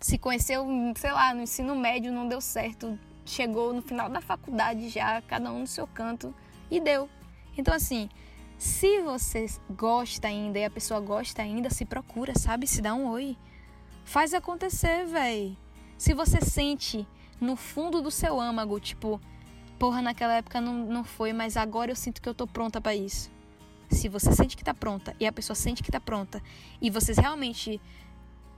Se 0.00 0.18
conheceu, 0.18 0.66
sei 0.96 1.12
lá, 1.12 1.34
no 1.34 1.42
ensino 1.42 1.74
médio, 1.74 2.12
não 2.12 2.28
deu 2.28 2.40
certo, 2.40 2.98
chegou 3.24 3.72
no 3.72 3.82
final 3.82 4.08
da 4.08 4.20
faculdade 4.20 4.88
já, 4.88 5.20
cada 5.22 5.50
um 5.50 5.60
no 5.60 5.66
seu 5.66 5.86
canto, 5.86 6.34
e 6.70 6.78
deu. 6.80 7.08
Então, 7.56 7.74
assim, 7.74 8.08
se 8.58 9.00
você 9.02 9.46
gosta 9.70 10.28
ainda 10.28 10.58
e 10.58 10.64
a 10.64 10.70
pessoa 10.70 11.00
gosta 11.00 11.42
ainda, 11.42 11.70
se 11.70 11.84
procura, 11.84 12.38
sabe? 12.38 12.66
Se 12.66 12.80
dá 12.80 12.94
um 12.94 13.08
oi. 13.08 13.36
Faz 14.04 14.32
acontecer, 14.32 15.04
véi. 15.06 15.56
Se 15.98 16.14
você 16.14 16.40
sente 16.40 17.06
no 17.40 17.56
fundo 17.56 18.00
do 18.00 18.10
seu 18.10 18.40
âmago, 18.40 18.78
tipo, 18.80 19.20
porra, 19.78 20.00
naquela 20.00 20.34
época 20.34 20.60
não, 20.60 20.74
não 20.74 21.04
foi, 21.04 21.32
mas 21.32 21.56
agora 21.56 21.90
eu 21.90 21.96
sinto 21.96 22.22
que 22.22 22.28
eu 22.28 22.34
tô 22.34 22.46
pronta 22.46 22.80
para 22.80 22.94
isso. 22.94 23.30
Se 23.90 24.08
você 24.08 24.32
sente 24.32 24.56
que 24.56 24.64
tá 24.64 24.74
pronta 24.74 25.14
e 25.20 25.26
a 25.26 25.32
pessoa 25.32 25.54
sente 25.54 25.82
que 25.82 25.92
tá 25.92 26.00
pronta 26.00 26.42
e 26.80 26.90
vocês 26.90 27.18
realmente 27.18 27.80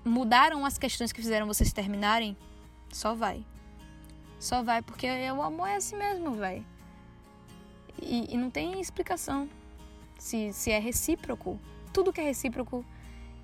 mudaram 0.05 0.65
as 0.65 0.79
questões 0.79 1.13
que 1.13 1.21
fizeram 1.21 1.47
vocês 1.47 1.73
terminarem, 1.73 2.37
só 2.93 3.15
vai. 3.15 3.45
Só 4.39 4.63
vai, 4.63 4.83
porque 4.83 5.07
o 5.31 5.43
amor 5.43 5.69
é 5.69 5.77
assim 5.77 5.97
mesmo, 5.97 6.33
véi. 6.33 6.65
E, 8.01 8.33
e 8.33 8.37
não 8.37 8.51
tem 8.51 8.81
explicação 8.81 9.49
se, 10.19 10.53
se 10.53 10.71
é 10.71 10.79
recíproco. 10.79 11.59
Tudo 11.93 12.13
que 12.13 12.21
é 12.21 12.25
recíproco 12.25 12.85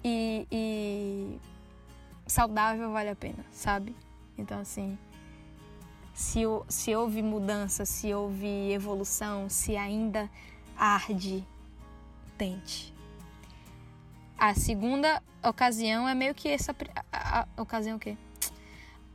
e, 0.04 0.46
e 0.50 1.40
saudável 2.26 2.92
vale 2.92 3.10
a 3.10 3.16
pena, 3.16 3.44
sabe? 3.50 3.96
Então, 4.38 4.60
assim, 4.60 4.96
se, 6.12 6.42
se 6.68 6.94
houve 6.94 7.22
mudança, 7.22 7.84
se 7.84 8.14
houve 8.14 8.72
evolução, 8.72 9.48
se 9.48 9.76
ainda 9.76 10.30
arde, 10.76 11.44
tente. 12.38 12.93
A 14.44 14.54
segunda 14.54 15.22
ocasião 15.42 16.06
é 16.06 16.14
meio 16.14 16.34
que 16.34 16.50
essa. 16.50 16.76
A, 17.10 17.40
a, 17.40 17.48
a 17.56 17.62
ocasião 17.62 17.96
o 17.96 17.98
quê? 17.98 18.14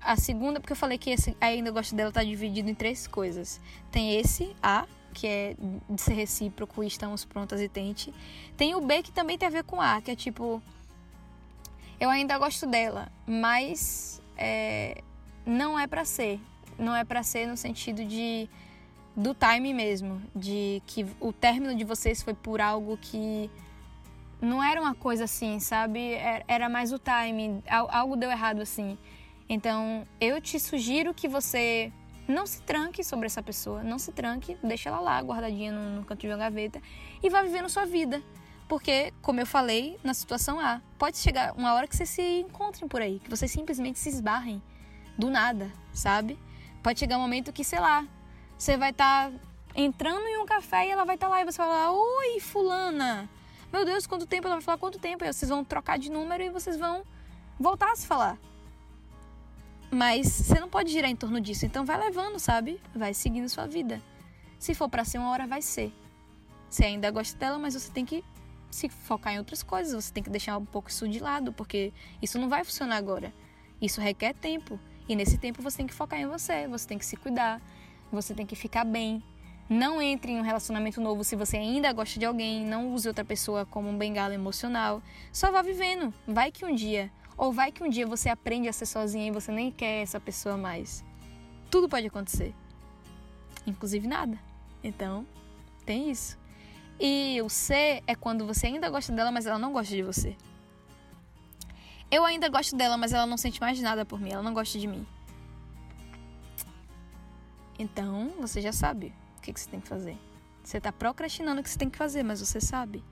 A 0.01 0.15
segunda, 0.15 0.59
porque 0.59 0.73
eu 0.73 0.75
falei 0.75 0.97
que 0.97 1.11
esse 1.11 1.37
ainda 1.39 1.69
gosto 1.69 1.93
dela 1.95 2.11
tá 2.11 2.23
dividido 2.23 2.67
em 2.67 2.73
três 2.73 3.05
coisas. 3.05 3.61
Tem 3.91 4.15
esse 4.15 4.55
A, 4.59 4.87
que 5.13 5.27
é 5.27 5.55
de 5.87 6.01
ser 6.01 6.13
recíproco 6.13 6.83
estamos 6.83 7.25
prontas 7.25 7.61
e 7.61 7.69
tente. 7.69 8.11
Tem 8.57 8.73
o 8.73 8.81
B 8.81 9.03
que 9.03 9.11
também 9.11 9.37
tem 9.37 9.47
a 9.47 9.51
ver 9.51 9.63
com 9.65 9.79
A, 9.79 10.01
que 10.01 10.09
é 10.09 10.15
tipo. 10.15 10.59
Eu 11.99 12.09
ainda 12.09 12.35
gosto 12.39 12.65
dela, 12.65 13.11
mas 13.27 14.19
é, 14.35 15.03
não 15.45 15.77
é 15.77 15.85
para 15.85 16.05
ser. 16.05 16.39
Não 16.75 16.95
é 16.95 17.03
para 17.03 17.21
ser 17.21 17.45
no 17.45 17.55
sentido 17.55 18.03
de 18.03 18.49
do 19.15 19.35
time 19.35 19.75
mesmo, 19.75 20.19
de 20.35 20.81
que 20.87 21.05
o 21.19 21.31
término 21.31 21.75
de 21.75 21.83
vocês 21.83 22.23
foi 22.23 22.33
por 22.33 22.59
algo 22.59 22.97
que 22.97 23.47
não 24.41 24.63
era 24.63 24.79
uma 24.81 24.95
coisa 24.95 25.25
assim, 25.25 25.59
sabe? 25.59 26.13
Era 26.47 26.69
mais 26.69 26.91
o 26.93 26.99
time, 26.99 27.63
algo 27.67 28.15
deu 28.15 28.31
errado 28.31 28.61
assim. 28.61 28.97
Então, 29.47 30.07
eu 30.21 30.39
te 30.39 30.59
sugiro 30.59 31.13
que 31.13 31.27
você 31.27 31.91
não 32.27 32.45
se 32.45 32.61
tranque 32.61 33.03
sobre 33.03 33.25
essa 33.25 33.41
pessoa, 33.41 33.83
não 33.83 33.97
se 33.97 34.11
tranque, 34.11 34.55
deixa 34.63 34.89
ela 34.89 34.99
lá 34.99 35.19
guardadinha 35.19 35.71
no, 35.71 35.97
no 35.97 36.05
canto 36.05 36.21
de 36.21 36.27
uma 36.27 36.37
gaveta 36.37 36.79
e 37.23 37.29
vá 37.29 37.41
vivendo 37.41 37.67
sua 37.67 37.85
vida. 37.85 38.21
Porque, 38.67 39.11
como 39.23 39.39
eu 39.39 39.47
falei, 39.47 39.99
na 40.03 40.13
situação 40.13 40.59
A, 40.59 40.79
pode 40.99 41.17
chegar 41.17 41.53
uma 41.57 41.73
hora 41.73 41.87
que 41.87 41.95
vocês 41.95 42.09
se 42.09 42.41
encontrem 42.41 42.87
por 42.87 43.01
aí, 43.01 43.19
que 43.19 43.29
vocês 43.29 43.51
simplesmente 43.51 43.97
se 43.97 44.09
esbarrem 44.09 44.61
do 45.17 45.27
nada, 45.29 45.71
sabe? 45.91 46.37
Pode 46.83 46.99
chegar 46.99 47.17
um 47.17 47.21
momento 47.21 47.51
que, 47.51 47.63
sei 47.63 47.79
lá, 47.79 48.05
você 48.55 48.77
vai 48.77 48.91
estar 48.91 49.31
tá 49.31 49.37
entrando 49.75 50.25
em 50.27 50.37
um 50.37 50.45
café 50.45 50.85
e 50.85 50.91
ela 50.91 51.03
vai 51.03 51.15
estar 51.15 51.27
tá 51.27 51.31
lá 51.31 51.41
e 51.41 51.45
você 51.45 51.57
vai 51.57 51.67
falar: 51.67 51.91
Oi, 51.91 52.39
Fulana! 52.39 53.27
Meu 53.71 53.85
Deus, 53.85 54.07
quanto 54.07 54.25
tempo? 54.25 54.47
Ela 54.47 54.55
vai 54.55 54.63
falar: 54.63 54.77
Quanto 54.77 54.99
tempo? 54.99 55.23
E 55.23 55.31
vocês 55.31 55.49
vão 55.49 55.63
trocar 55.63 55.99
de 55.99 56.09
número 56.11 56.43
e 56.43 56.49
vocês 56.49 56.77
vão 56.77 57.03
voltar 57.59 57.91
a 57.91 57.95
se 57.95 58.07
falar. 58.07 58.37
Mas 59.91 60.27
você 60.27 60.59
não 60.59 60.69
pode 60.69 60.91
girar 60.91 61.09
em 61.09 61.15
torno 61.15 61.39
disso. 61.39 61.65
Então 61.65 61.85
vai 61.85 61.97
levando, 61.97 62.39
sabe? 62.39 62.79
Vai 62.95 63.13
seguindo 63.13 63.47
sua 63.49 63.67
vida. 63.67 64.01
Se 64.57 64.73
for 64.73 64.89
para 64.89 65.05
ser 65.05 65.17
uma 65.17 65.29
hora, 65.29 65.47
vai 65.47 65.61
ser. 65.61 65.91
Você 66.69 66.85
ainda 66.85 67.09
gosta 67.09 67.37
dela, 67.37 67.57
mas 67.57 67.73
você 67.73 67.91
tem 67.91 68.05
que 68.05 68.23
se 68.69 68.89
focar 68.89 69.33
em 69.33 69.39
outras 69.39 69.63
coisas. 69.63 70.03
Você 70.03 70.13
tem 70.13 70.21
que 70.21 70.29
deixar 70.29 70.57
um 70.57 70.65
pouco 70.65 70.89
isso 70.89 71.07
de 71.07 71.19
lado, 71.19 71.53
porque 71.53 71.91
isso 72.21 72.37
não 72.37 72.49
vai 72.49 72.63
funcionar 72.63 72.97
agora. 72.97 73.33
Isso 73.81 74.01
requer 74.01 74.33
tempo. 74.33 74.79
E 75.07 75.15
nesse 75.15 75.37
tempo 75.37 75.61
você 75.61 75.77
tem 75.77 75.87
que 75.87 75.93
focar 75.93 76.19
em 76.19 76.27
você. 76.27 76.67
Você 76.67 76.87
tem 76.87 76.97
que 76.97 77.05
se 77.05 77.17
cuidar. 77.17 77.61
Você 78.11 78.33
tem 78.33 78.45
que 78.45 78.55
ficar 78.55 78.83
bem. 78.83 79.23
Não 79.69 80.01
entre 80.01 80.31
em 80.31 80.39
um 80.39 80.41
relacionamento 80.41 80.99
novo 80.99 81.23
se 81.23 81.35
você 81.35 81.55
ainda 81.55 81.93
gosta 81.93 82.19
de 82.19 82.25
alguém. 82.25 82.65
Não 82.65 82.91
use 82.91 83.07
outra 83.07 83.23
pessoa 83.23 83.67
como 83.67 83.87
um 83.87 83.95
bengala 83.95 84.33
emocional. 84.33 84.99
Só 85.31 85.51
vá 85.51 85.61
vivendo. 85.61 86.11
Vai 86.27 86.51
que 86.51 86.65
um 86.65 86.73
dia 86.73 87.11
ou 87.37 87.53
vai 87.53 87.71
que 87.71 87.83
um 87.83 87.89
dia 87.89 88.07
você 88.07 88.29
aprende 88.29 88.67
a 88.67 88.73
ser 88.73 88.87
sozinha 88.87 89.27
e 89.27 89.31
você 89.31 89.51
nem 89.51 89.71
quer 89.71 90.01
essa 90.01 90.19
pessoa 90.19 90.57
mais. 90.57 91.05
Tudo 91.69 91.87
pode 91.87 92.07
acontecer. 92.07 92.53
Inclusive 93.67 94.07
nada. 94.07 94.39
Então, 94.83 95.23
tem 95.85 96.09
isso. 96.09 96.35
E 96.99 97.39
o 97.43 97.47
C 97.47 98.01
é 98.07 98.15
quando 98.15 98.47
você 98.47 98.65
ainda 98.65 98.89
gosta 98.89 99.13
dela, 99.13 99.31
mas 99.31 99.45
ela 99.45 99.59
não 99.59 99.71
gosta 99.71 99.95
de 99.95 100.01
você. 100.01 100.35
Eu 102.09 102.25
ainda 102.25 102.49
gosto 102.49 102.75
dela, 102.75 102.97
mas 102.97 103.13
ela 103.13 103.27
não 103.27 103.37
sente 103.37 103.61
mais 103.61 103.79
nada 103.79 104.03
por 104.03 104.19
mim. 104.19 104.31
Ela 104.31 104.41
não 104.41 104.53
gosta 104.53 104.79
de 104.79 104.87
mim. 104.87 105.05
Então, 107.77 108.33
você 108.39 108.59
já 108.61 108.73
sabe 108.73 109.13
que, 109.53 109.59
você 109.59 109.69
tem 109.69 109.79
que 109.79 109.87
fazer. 109.87 110.17
Você 110.63 110.77
está 110.77 110.91
procrastinando 110.91 111.61
o 111.61 111.63
que 111.63 111.69
você 111.69 111.77
tem 111.77 111.89
que 111.89 111.97
fazer, 111.97 112.23
mas 112.23 112.39
você 112.39 112.61
sabe. 112.61 113.03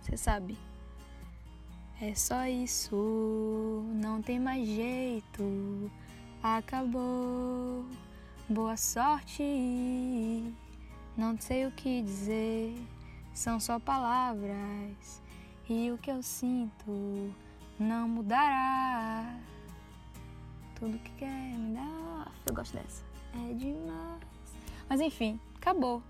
Você 0.00 0.16
sabe. 0.16 0.58
É 2.00 2.14
só 2.14 2.46
isso, 2.46 3.84
não 3.94 4.20
tem 4.20 4.40
mais 4.40 4.66
jeito. 4.66 5.90
Acabou. 6.42 7.86
Boa 8.48 8.76
sorte. 8.76 9.42
Não 11.16 11.38
sei 11.38 11.66
o 11.66 11.70
que 11.70 12.02
dizer, 12.02 12.74
são 13.32 13.60
só 13.60 13.78
palavras. 13.78 15.22
E 15.68 15.90
o 15.90 15.98
que 15.98 16.10
eu 16.10 16.22
sinto 16.22 17.32
não 17.78 18.08
mudará. 18.08 19.38
tudo 20.74 20.98
que 20.98 21.12
quer 21.12 21.54
me 21.56 21.74
dar. 21.74 22.32
Eu 22.46 22.54
gosto 22.54 22.74
dessa. 22.74 23.04
É 23.34 23.54
demais. 23.54 24.22
Mas 24.92 25.00
enfim, 25.00 25.40
acabou. 25.56 26.02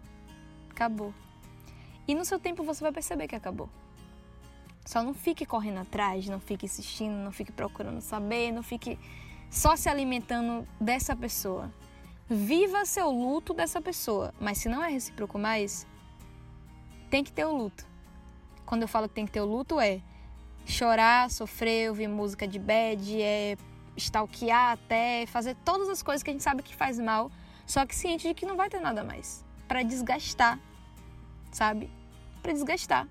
Acabou. 0.68 1.14
E 2.09 2.16
no 2.16 2.25
seu 2.25 2.37
tempo 2.40 2.64
você 2.64 2.83
vai 2.83 2.90
perceber 2.90 3.29
que 3.29 3.37
acabou. 3.37 3.71
Só 4.85 5.05
não 5.05 5.14
fique 5.14 5.47
correndo 5.47 5.79
atrás, 5.79 6.27
não 6.27 6.40
fique 6.40 6.66
insistindo, 6.66 7.14
não 7.14 7.31
fique 7.31 7.53
procurando 7.53 8.01
saber, 8.01 8.51
não 8.51 8.61
fique 8.61 8.99
só 9.49 9.77
se 9.77 9.88
alimentando 9.88 10.66
dessa 10.81 11.14
pessoa. 11.14 11.73
Viva 12.29 12.85
seu 12.85 13.09
luto 13.09 13.55
dessa 13.55 13.81
pessoa, 13.81 14.35
mas 14.40 14.59
se 14.59 14.68
não 14.68 14.83
é 14.83 14.88
recíproco 14.88 15.38
mais, 15.38 15.87
tem 17.09 17.23
que 17.23 17.31
ter 17.31 17.45
o 17.45 17.57
luto. 17.57 17.87
Quando 18.66 18.83
eu 18.83 18.88
falo 18.88 19.09
que 19.09 19.14
tem 19.14 19.27
que 19.27 19.31
ter 19.31 19.42
o 19.42 19.47
luto 19.47 19.79
é 19.79 20.01
chorar, 20.66 21.31
sofrer, 21.31 21.88
ouvir 21.88 22.09
música 22.09 22.49
de 22.49 22.59
bad, 22.59 23.23
é 23.23 23.57
stalkear 23.97 24.73
até, 24.73 25.25
fazer 25.27 25.55
todas 25.64 25.88
as 25.88 26.03
coisas 26.03 26.21
que 26.25 26.31
a 26.31 26.33
gente 26.33 26.42
sabe 26.42 26.64
que 26.64 26.75
faz 26.75 26.99
mal, 26.99 27.31
só 27.73 27.87
que 27.87 27.97
ciente 27.97 28.29
de 28.29 28.35
que 28.35 28.45
não 28.45 28.55
vai 28.55 28.69
ter 28.69 28.81
nada 28.81 29.03
mais 29.03 29.43
para 29.67 29.83
desgastar, 29.83 30.61
sabe? 31.51 31.89
Para 32.43 32.53
desgastar. 32.53 33.09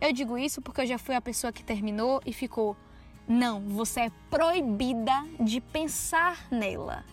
Eu 0.00 0.12
digo 0.12 0.38
isso 0.38 0.62
porque 0.62 0.82
eu 0.82 0.86
já 0.86 0.96
fui 0.96 1.16
a 1.16 1.20
pessoa 1.20 1.52
que 1.52 1.64
terminou 1.64 2.22
e 2.24 2.32
ficou 2.32 2.76
não, 3.26 3.60
você 3.62 4.02
é 4.02 4.10
proibida 4.30 5.26
de 5.40 5.60
pensar 5.60 6.46
nela. 6.52 7.04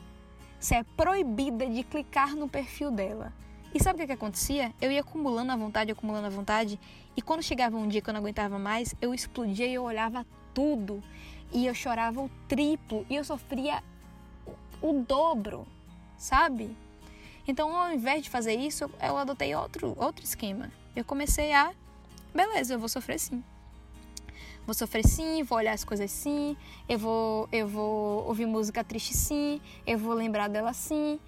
Você 0.60 0.76
é 0.76 0.84
proibida 0.84 1.66
de 1.68 1.84
clicar 1.84 2.36
no 2.36 2.48
perfil 2.48 2.92
dela. 2.92 3.34
E 3.74 3.82
sabe 3.82 3.98
o 3.98 4.02
que, 4.02 4.06
que 4.06 4.14
acontecia? 4.14 4.72
Eu 4.80 4.92
ia 4.92 5.02
acumulando 5.02 5.52
a 5.52 5.56
vontade, 5.56 5.92
acumulando 5.92 6.28
a 6.28 6.30
vontade, 6.30 6.80
e 7.16 7.24
quando 7.24 7.42
chegava 7.42 7.76
um 7.76 7.88
dia 7.88 8.02
que 8.02 8.10
eu 8.12 8.14
não 8.14 8.22
aguentava 8.22 8.60
mais, 8.60 8.94
eu 9.02 9.16
explodia 9.16 9.66
e 9.66 9.74
eu 9.74 9.84
olhava 9.84 10.28
tudo. 10.54 11.04
E 11.52 11.66
eu 11.66 11.74
chorava 11.74 12.22
o 12.22 12.30
triplo, 12.48 13.04
e 13.10 13.16
eu 13.16 13.24
sofria 13.24 13.84
o 14.80 14.94
dobro, 14.94 15.66
sabe? 16.18 16.76
Então, 17.48 17.76
ao 17.76 17.94
invés 17.94 18.24
de 18.24 18.30
fazer 18.30 18.56
isso, 18.56 18.90
eu 19.02 19.18
adotei 19.18 19.56
outro, 19.56 19.94
outro 19.98 20.24
esquema. 20.24 20.72
Eu 20.96 21.06
comecei 21.06 21.54
a, 21.54 21.72
beleza, 22.34 22.74
eu 22.74 22.80
vou 22.80 22.90
sofrer 22.90 23.20
sim. 23.20 23.44
Vou 24.66 24.74
sofrer 24.74 25.08
sim, 25.08 25.44
vou 25.44 25.58
olhar 25.58 25.72
as 25.72 25.86
coisas 25.86 26.12
sim, 26.12 26.58
eu 26.90 27.00
vou, 27.00 27.48
eu 27.54 27.68
vou 27.68 28.26
ouvir 28.28 28.46
música 28.46 28.84
triste 28.84 29.14
sim, 29.14 29.62
eu 29.86 29.98
vou 29.98 30.14
lembrar 30.14 30.50
dela 30.50 30.74
sim. 30.74 31.20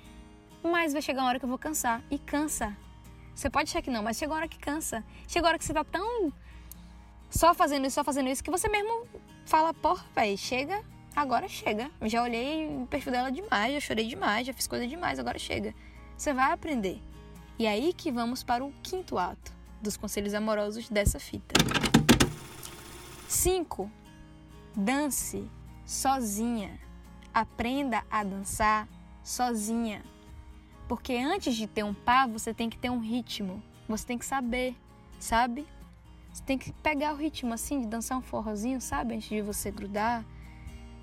Mas 0.61 0.91
vai 0.91 1.01
chegar 1.01 1.21
uma 1.21 1.29
hora 1.29 1.39
que 1.39 1.45
eu 1.45 1.49
vou 1.49 1.57
cansar. 1.57 2.03
E 2.11 2.19
cansa. 2.19 2.75
Você 3.33 3.49
pode 3.49 3.69
achar 3.69 3.81
que 3.81 3.89
não, 3.89 4.03
mas 4.03 4.17
chega 4.17 4.33
uma 4.33 4.39
hora 4.39 4.47
que 4.49 4.59
cansa. 4.59 5.05
Chega 5.25 5.45
uma 5.45 5.49
hora 5.51 5.57
que 5.57 5.63
você 5.63 5.73
tá 5.73 5.85
tão 5.85 6.33
só 7.29 7.53
fazendo 7.53 7.85
isso, 7.85 7.95
só 7.95 8.03
fazendo 8.03 8.27
isso, 8.27 8.43
que 8.43 8.51
você 8.51 8.67
mesmo 8.67 9.07
fala, 9.45 9.73
porra, 9.73 10.03
velho, 10.13 10.37
chega, 10.37 10.83
agora 11.15 11.47
chega. 11.47 11.89
Já 12.03 12.23
olhei 12.23 12.67
o 12.67 12.85
perfil 12.87 13.11
dela 13.11 13.31
demais, 13.31 13.73
já 13.73 13.79
chorei 13.79 14.07
demais, 14.07 14.47
já 14.47 14.53
fiz 14.53 14.67
coisa 14.67 14.87
demais, 14.87 15.19
agora 15.19 15.37
chega. 15.37 15.73
Você 16.17 16.33
vai 16.33 16.51
aprender. 16.51 17.01
E 17.57 17.67
aí 17.67 17.93
que 17.93 18.11
vamos 18.11 18.43
para 18.43 18.63
o 18.63 18.71
quinto 18.83 19.17
ato 19.17 19.53
dos 19.81 19.97
conselhos 19.97 20.33
amorosos 20.33 20.89
dessa 20.89 21.19
fita. 21.19 21.55
5. 23.27 23.89
Dance 24.75 25.47
sozinha. 25.85 26.79
Aprenda 27.33 28.03
a 28.09 28.23
dançar 28.23 28.87
sozinha. 29.23 30.03
Porque 30.87 31.13
antes 31.13 31.55
de 31.55 31.67
ter 31.67 31.83
um 31.83 31.93
par, 31.93 32.27
você 32.27 32.53
tem 32.53 32.69
que 32.69 32.77
ter 32.77 32.89
um 32.89 32.99
ritmo. 32.99 33.61
Você 33.87 34.05
tem 34.05 34.17
que 34.17 34.25
saber, 34.25 34.75
sabe? 35.19 35.67
Você 36.33 36.43
tem 36.43 36.57
que 36.57 36.71
pegar 36.73 37.13
o 37.13 37.17
ritmo 37.17 37.53
assim, 37.53 37.81
de 37.81 37.87
dançar 37.87 38.17
um 38.17 38.21
forrozinho, 38.21 38.81
sabe? 38.81 39.15
Antes 39.15 39.29
de 39.29 39.41
você 39.41 39.71
grudar, 39.71 40.25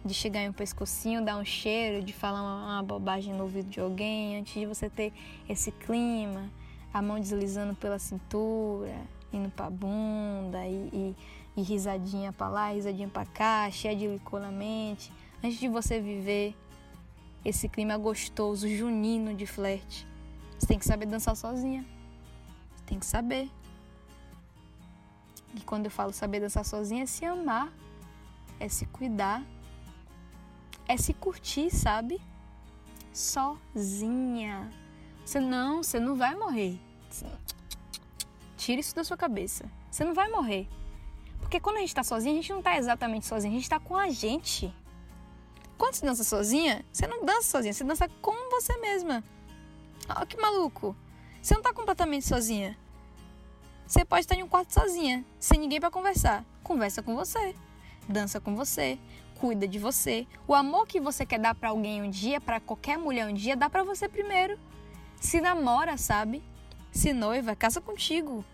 de 0.06 0.14
chegar 0.14 0.42
em 0.42 0.48
um 0.48 0.52
pescocinho, 0.52 1.24
dar 1.24 1.36
um 1.36 1.44
cheiro, 1.44 2.02
de 2.04 2.12
falar 2.12 2.42
uma, 2.42 2.82
bobagem 2.82 3.34
no 3.34 3.42
ouvido 3.42 3.68
de 3.68 3.80
alguém, 3.80 4.38
antes 4.38 4.54
de 4.54 4.66
você 4.66 4.88
ter 4.88 5.12
esse 5.48 5.72
clima, 5.72 6.50
a 6.92 7.02
mão 7.02 7.18
deslizando 7.18 7.74
pela 7.74 7.98
cintura, 7.98 8.94
indo 9.32 9.50
pra 9.50 9.68
bunda 9.68 10.66
e, 10.66 10.88
e 10.92 11.16
e 11.56 11.62
risadinha 11.62 12.32
para 12.32 12.48
lá, 12.48 12.72
risadinha 12.72 13.08
para 13.08 13.24
cá, 13.24 13.70
cheia 13.70 13.96
de 13.96 14.06
licor 14.06 14.40
na 14.40 14.52
mente, 14.52 15.10
antes 15.42 15.58
de 15.58 15.68
você 15.68 15.98
viver 15.98 16.54
esse 17.44 17.68
clima 17.68 17.96
gostoso, 17.96 18.68
junino 18.68 19.34
de 19.34 19.46
flerte. 19.46 20.06
Você 20.58 20.66
tem 20.66 20.78
que 20.78 20.84
saber 20.84 21.06
dançar 21.06 21.34
sozinha. 21.34 21.84
Você 22.76 22.84
tem 22.84 22.98
que 22.98 23.06
saber. 23.06 23.48
E 25.54 25.60
quando 25.60 25.86
eu 25.86 25.90
falo 25.90 26.12
saber 26.12 26.40
dançar 26.40 26.64
sozinha, 26.64 27.04
é 27.04 27.06
se 27.06 27.24
amar, 27.24 27.72
é 28.60 28.68
se 28.68 28.84
cuidar, 28.86 29.42
é 30.88 30.96
se 30.96 31.12
curtir, 31.12 31.70
sabe? 31.70 32.20
Sozinha. 33.12 34.70
Você 35.24 35.40
não, 35.40 35.82
você 35.82 35.98
não 35.98 36.14
vai 36.14 36.34
morrer. 36.34 36.78
Tira 38.56 38.80
isso 38.80 38.94
da 38.94 39.04
sua 39.04 39.16
cabeça. 39.16 39.70
Você 39.90 40.04
não 40.04 40.14
vai 40.14 40.28
morrer. 40.30 40.68
Porque 41.40 41.60
quando 41.60 41.76
a 41.76 41.80
gente 41.80 41.88
está 41.88 42.02
sozinha, 42.02 42.32
a 42.32 42.36
gente 42.36 42.50
não 42.50 42.58
está 42.58 42.76
exatamente 42.76 43.26
sozinha, 43.26 43.52
a 43.52 43.54
gente 43.54 43.62
está 43.62 43.78
com 43.78 43.96
a 43.96 44.10
gente. 44.10 44.74
Quando 45.78 45.94
você 45.94 46.06
dança 46.06 46.24
sozinha, 46.24 46.84
você 46.92 47.06
não 47.06 47.24
dança 47.24 47.48
sozinha, 47.48 47.72
você 47.72 47.84
dança 47.84 48.08
com 48.20 48.50
você 48.50 48.76
mesma. 48.78 49.22
Olha 50.08 50.26
que 50.26 50.36
maluco. 50.40 50.96
Você 51.42 51.54
não 51.54 51.60
está 51.60 51.72
completamente 51.72 52.26
sozinha. 52.26 52.76
Você 53.86 54.04
pode 54.04 54.22
estar 54.22 54.34
em 54.34 54.42
um 54.42 54.48
quarto 54.48 54.72
sozinha, 54.72 55.24
sem 55.38 55.60
ninguém 55.60 55.78
para 55.78 55.90
conversar. 55.90 56.44
Conversa 56.62 57.02
com 57.02 57.14
você, 57.14 57.54
dança 58.08 58.40
com 58.40 58.56
você, 58.56 58.98
cuida 59.40 59.66
de 59.66 59.78
você. 59.78 60.26
O 60.46 60.54
amor 60.54 60.86
que 60.86 61.00
você 61.00 61.24
quer 61.24 61.38
dar 61.38 61.54
para 61.54 61.70
alguém 61.70 62.02
um 62.02 62.10
dia, 62.10 62.40
para 62.40 62.60
qualquer 62.60 62.98
mulher 62.98 63.26
um 63.26 63.34
dia, 63.34 63.56
dá 63.56 63.68
para 63.70 63.84
você 63.84 64.08
primeiro. 64.08 64.58
Se 65.20 65.40
namora, 65.40 65.96
sabe? 65.96 66.42
Se 66.90 67.12
noiva, 67.12 67.54
casa 67.56 67.80
contigo. 67.80 68.44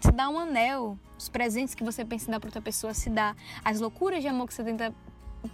Se 0.00 0.12
dá 0.12 0.28
um 0.28 0.38
anel, 0.38 0.98
os 1.18 1.28
presentes 1.28 1.74
que 1.74 1.82
você 1.82 2.04
pensa 2.04 2.28
em 2.28 2.32
dar 2.32 2.40
para 2.40 2.48
outra 2.48 2.62
pessoa, 2.62 2.94
se 2.94 3.10
dá. 3.10 3.34
As 3.64 3.80
loucuras 3.80 4.22
de 4.22 4.28
amor 4.28 4.46
que 4.46 4.54
você 4.54 4.62
tenta, 4.62 4.94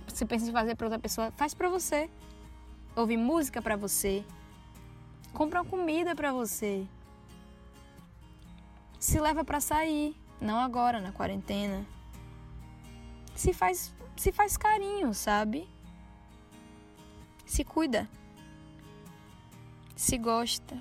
você 0.07 0.27
pensa 0.27 0.49
em 0.49 0.53
fazer 0.53 0.75
para 0.75 0.87
outra 0.87 0.99
pessoa, 0.99 1.33
faz 1.37 1.55
para 1.55 1.69
você. 1.69 2.11
Ouvir 2.95 3.17
música 3.17 3.63
para 3.63 3.77
você. 3.77 4.25
Compra 5.33 5.63
uma 5.63 5.69
comida 5.69 6.15
para 6.15 6.33
você. 6.33 6.87
Se 8.99 9.21
leva 9.21 9.45
para 9.45 9.61
sair, 9.61 10.17
não 10.41 10.59
agora 10.59 11.01
na 11.01 11.13
quarentena. 11.13 11.85
Se 13.35 13.53
faz, 13.53 13.95
se 14.17 14.33
faz 14.33 14.57
carinho, 14.57 15.13
sabe? 15.13 15.69
Se 17.45 17.65
cuida. 17.65 18.09
Se 19.97 20.17
gosta. 20.19 20.81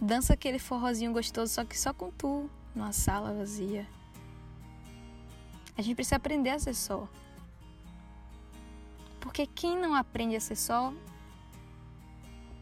Dança 0.00 0.34
aquele 0.34 0.58
forrozinho 0.58 1.12
gostoso, 1.12 1.52
só 1.52 1.64
que 1.64 1.78
só 1.78 1.92
com 1.92 2.10
tu, 2.10 2.48
numa 2.74 2.92
sala 2.92 3.32
vazia. 3.32 3.86
A 5.76 5.82
gente 5.82 5.96
precisa 5.96 6.16
aprender 6.16 6.50
a 6.50 6.58
ser 6.58 6.74
só. 6.74 7.08
Porque 9.20 9.46
quem 9.46 9.76
não 9.76 9.94
aprende 9.94 10.36
a 10.36 10.40
ser 10.40 10.56
só, 10.56 10.92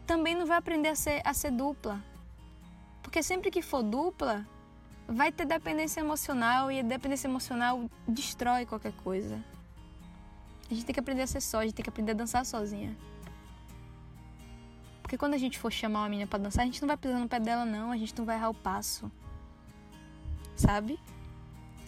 também 0.05 0.35
não 0.35 0.45
vai 0.45 0.57
aprender 0.57 0.89
a 0.89 0.95
ser, 0.95 1.21
a 1.25 1.33
ser 1.33 1.51
dupla. 1.51 2.03
Porque 3.01 3.21
sempre 3.21 3.51
que 3.51 3.61
for 3.61 3.83
dupla, 3.83 4.47
vai 5.07 5.31
ter 5.31 5.45
dependência 5.45 6.01
emocional 6.01 6.71
e 6.71 6.79
a 6.79 6.83
dependência 6.83 7.27
emocional 7.27 7.89
destrói 8.07 8.65
qualquer 8.65 8.93
coisa. 9.03 9.41
A 10.69 10.73
gente 10.73 10.85
tem 10.85 10.93
que 10.93 10.99
aprender 10.99 11.21
a 11.21 11.27
ser 11.27 11.41
só, 11.41 11.59
a 11.59 11.63
gente 11.63 11.75
tem 11.75 11.83
que 11.83 11.89
aprender 11.89 12.11
a 12.11 12.15
dançar 12.15 12.45
sozinha. 12.45 12.95
Porque 15.01 15.17
quando 15.17 15.35
a 15.35 15.37
gente 15.37 15.57
for 15.57 15.71
chamar 15.71 16.01
uma 16.01 16.09
menina 16.09 16.27
para 16.27 16.39
dançar, 16.39 16.63
a 16.63 16.65
gente 16.65 16.81
não 16.81 16.87
vai 16.87 16.97
pisar 16.97 17.17
no 17.19 17.29
pé 17.29 17.39
dela, 17.39 17.63
não. 17.63 17.91
A 17.91 17.97
gente 17.97 18.13
não 18.17 18.25
vai 18.25 18.35
errar 18.35 18.49
o 18.49 18.53
passo. 18.53 19.09
Sabe? 20.53 20.99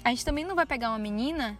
A 0.05 0.10
gente 0.10 0.23
também 0.23 0.45
não 0.45 0.55
vai 0.55 0.65
pegar 0.65 0.89
uma 0.89 0.97
menina 0.97 1.58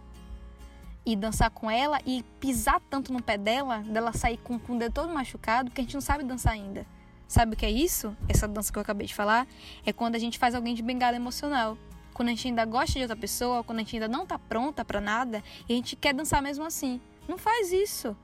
e 1.04 1.14
dançar 1.14 1.50
com 1.50 1.70
ela 1.70 2.00
e 2.06 2.22
pisar 2.40 2.80
tanto 2.88 3.12
no 3.12 3.22
pé 3.22 3.36
dela, 3.36 3.78
dela 3.78 4.12
sair 4.14 4.38
com, 4.38 4.58
com 4.58 4.76
o 4.76 4.78
dedo 4.78 4.94
todo 4.94 5.12
machucado, 5.12 5.70
porque 5.70 5.82
a 5.82 5.84
gente 5.84 5.92
não 5.92 6.00
sabe 6.00 6.24
dançar 6.24 6.54
ainda. 6.54 6.86
Sabe 7.30 7.54
o 7.54 7.56
que 7.56 7.64
é 7.64 7.70
isso? 7.70 8.16
Essa 8.28 8.48
dança 8.48 8.72
que 8.72 8.76
eu 8.76 8.82
acabei 8.82 9.06
de 9.06 9.14
falar? 9.14 9.46
É 9.86 9.92
quando 9.92 10.16
a 10.16 10.18
gente 10.18 10.36
faz 10.36 10.52
alguém 10.52 10.74
de 10.74 10.82
bengala 10.82 11.14
emocional. 11.14 11.78
Quando 12.12 12.26
a 12.26 12.32
gente 12.32 12.48
ainda 12.48 12.64
gosta 12.64 12.94
de 12.94 13.02
outra 13.02 13.14
pessoa, 13.14 13.62
quando 13.62 13.78
a 13.78 13.82
gente 13.82 13.94
ainda 13.94 14.08
não 14.08 14.26
tá 14.26 14.36
pronta 14.36 14.84
para 14.84 15.00
nada 15.00 15.40
e 15.68 15.72
a 15.72 15.76
gente 15.76 15.94
quer 15.94 16.12
dançar 16.12 16.42
mesmo 16.42 16.64
assim. 16.64 17.00
Não 17.28 17.38
faz 17.38 17.70
isso. 17.70 18.16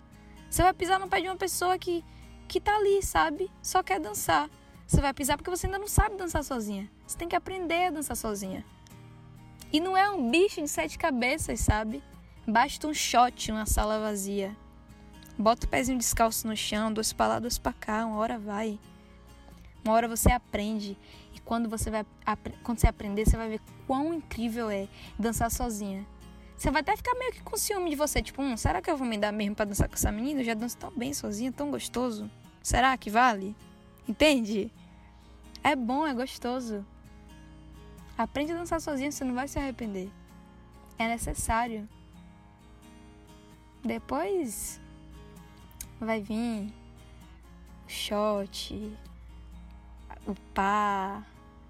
Você 0.51 0.61
vai 0.61 0.75
pisar 0.75 0.99
no 0.99 1.07
pé 1.07 1.21
de 1.21 1.29
uma 1.29 1.37
pessoa 1.37 1.79
que 1.79 2.05
que 2.49 2.61
tá 2.61 2.75
ali, 2.75 3.01
sabe? 3.01 3.49
Só 3.63 3.81
quer 3.81 4.01
dançar. 4.01 4.51
Você 4.89 5.01
vai 5.01 5.15
pisar 5.15 5.37
porque 5.37 5.51
você 5.51 5.69
ainda 5.69 5.79
não 5.79 5.87
sabe 5.87 6.17
dançar 6.17 6.43
sozinha. 6.43 6.91
Você 7.07 7.17
tem 7.17 7.29
que 7.29 7.37
aprender 7.37 7.87
a 7.87 7.91
dançar 7.91 8.17
sozinha. 8.17 8.65
E 9.73 9.79
não 9.79 9.97
é 9.97 10.11
um 10.11 10.29
bicho 10.29 10.61
de 10.61 10.67
sete 10.67 10.99
cabeças, 10.99 11.61
sabe? 11.61 12.03
Basta 12.45 12.89
um 12.89 12.93
shot 12.93 13.53
uma 13.53 13.67
sala 13.67 14.01
vazia. 14.01 14.57
Bota 15.39 15.65
o 15.65 15.69
pezinho 15.69 15.97
descalço 15.97 16.49
no 16.49 16.57
chão, 16.57 16.93
duas 16.93 17.13
para 17.13 17.35
lá, 17.35 17.39
duas 17.39 17.57
para 17.57 17.73
cá, 17.73 18.05
uma 18.05 18.17
hora 18.17 18.37
vai. 18.37 18.81
Uma 19.87 19.95
hora 19.95 20.09
você 20.09 20.33
aprende. 20.33 20.99
E 21.33 21.39
quando 21.39 21.69
você 21.69 21.91
vai 21.93 22.05
quando 22.65 22.81
você 22.81 22.89
aprender, 22.89 23.25
você 23.25 23.37
vai 23.37 23.49
ver 23.49 23.61
quão 23.87 24.13
incrível 24.13 24.69
é 24.69 24.89
dançar 25.17 25.49
sozinha. 25.49 26.05
Você 26.59 26.73
vai 26.73 26.81
até 26.81 26.97
ficar 26.97 27.15
meio 27.15 27.31
que 27.31 27.41
com 27.41 27.57
ciúme 27.57 27.91
de 27.91 27.95
você. 27.95 28.21
Tipo, 28.21 28.43
hum, 28.43 28.57
será 28.57 28.83
que 28.83 28.91
eu 28.91 28.97
vou 28.97 29.07
me 29.07 29.17
dar 29.17 29.31
mesmo 29.31 29.55
pra 29.55 29.65
dançar 29.65 29.89
com 29.89 29.95
essa 29.95 30.11
menina? 30.11 30.41
Eu 30.41 30.45
já 30.45 30.55
danço 30.55 30.77
tão 30.77 30.91
bem 30.91 31.15
sozinha, 31.15 31.53
tão 31.53 31.71
gostoso. 31.71 32.29
Será 32.61 32.97
que 32.97 33.09
vale? 33.09 33.55
Entende? 34.09 34.73
É 35.63 35.77
bom, 35.77 36.05
é 36.05 36.13
gostoso. 36.13 36.85
Aprende 38.19 38.51
a 38.51 38.57
dançar 38.57 38.81
sozinha, 38.81 39.13
você 39.13 39.25
não 39.25 39.35
vai 39.35 39.47
se 39.47 39.57
arrepender. 39.57 40.11
É 40.99 41.07
necessário. 41.07 41.89
Depois 43.85 44.81
vai 46.01 46.21
vir 46.21 46.73
o 47.87 47.89
shot, 47.89 48.97
o 50.27 50.35
pá, 50.53 51.23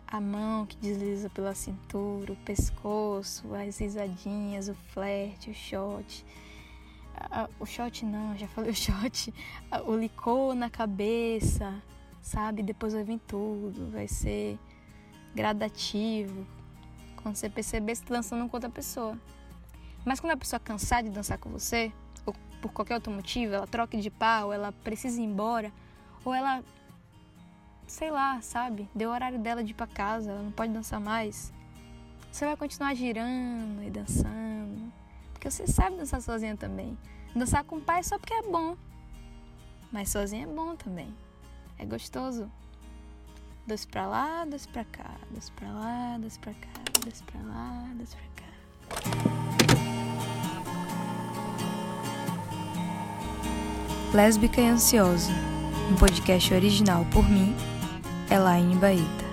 a 0.06 0.20
mão 0.20 0.64
que 0.66 0.76
desliza 0.76 1.28
pela 1.28 1.54
cintura, 1.54 2.32
o 2.32 2.36
pescoço, 2.36 3.54
as 3.54 3.78
risadinhas, 3.78 4.68
o 4.68 4.74
flerte, 4.74 5.50
o 5.50 5.54
shot. 5.54 6.24
O 7.58 7.66
shot 7.66 8.04
não, 8.04 8.36
já 8.36 8.46
falei 8.48 8.70
o 8.70 8.74
shot. 8.74 9.32
O 9.86 9.96
licor 9.96 10.54
na 10.54 10.70
cabeça, 10.70 11.82
sabe? 12.22 12.62
Depois 12.62 12.92
vai 12.92 13.04
vir 13.04 13.20
tudo, 13.26 13.90
vai 13.90 14.08
ser 14.08 14.58
gradativo. 15.34 16.46
Quando 17.22 17.36
você 17.36 17.50
perceber, 17.50 17.94
você 17.94 18.04
tá 18.04 18.14
dançando 18.14 18.48
com 18.48 18.56
outra 18.56 18.70
pessoa. 18.70 19.18
Mas 20.04 20.20
quando 20.20 20.32
a 20.32 20.36
pessoa 20.36 20.60
cansar 20.60 21.02
de 21.02 21.10
dançar 21.10 21.36
com 21.36 21.50
você, 21.50 21.92
ou 22.24 22.34
por 22.62 22.72
qualquer 22.72 22.94
outro 22.94 23.12
motivo, 23.12 23.54
ela 23.54 23.66
troca 23.66 23.98
de 23.98 24.10
pau, 24.10 24.52
ela 24.52 24.70
precisa 24.70 25.20
ir 25.20 25.24
embora, 25.24 25.72
ou 26.24 26.32
ela 26.32 26.62
sei 27.86 28.10
lá, 28.10 28.40
sabe? 28.40 28.88
Deu 28.94 29.10
o 29.10 29.12
horário 29.12 29.38
dela 29.38 29.62
de 29.62 29.70
ir 29.70 29.74
pra 29.74 29.86
casa, 29.86 30.30
ela 30.30 30.42
não 30.42 30.50
pode 30.50 30.72
dançar 30.72 31.00
mais. 31.00 31.52
Você 32.30 32.44
vai 32.44 32.56
continuar 32.56 32.94
girando 32.94 33.82
e 33.82 33.90
dançando. 33.90 34.92
Porque 35.32 35.50
você 35.50 35.66
sabe 35.66 35.96
dançar 35.96 36.20
sozinha 36.20 36.56
também. 36.56 36.98
Dançar 37.34 37.64
com 37.64 37.76
o 37.76 37.80
pai 37.80 38.02
só 38.02 38.18
porque 38.18 38.34
é 38.34 38.42
bom. 38.42 38.76
Mas 39.92 40.10
sozinha 40.10 40.44
é 40.44 40.46
bom 40.46 40.74
também. 40.76 41.14
É 41.78 41.86
gostoso. 41.86 42.50
Dois 43.66 43.84
pra 43.84 44.06
lá, 44.06 44.44
dois 44.44 44.66
pra 44.66 44.84
cá. 44.84 45.10
Dois 45.30 45.50
pra 45.50 45.68
lá, 45.68 46.18
dois 46.18 46.36
pra 46.36 46.52
cá. 46.52 46.68
Dois 47.02 47.22
pra 47.22 47.40
lá, 47.40 47.88
dois 47.94 48.14
pra 48.14 48.24
cá. 48.36 48.46
Lésbica 54.12 54.60
e 54.60 54.66
Ansiosa. 54.66 55.32
Um 55.90 55.96
podcast 55.96 56.52
original 56.52 57.04
por 57.12 57.28
mim 57.28 57.54
Elaine 58.30 58.74
Baeta. 58.80 59.25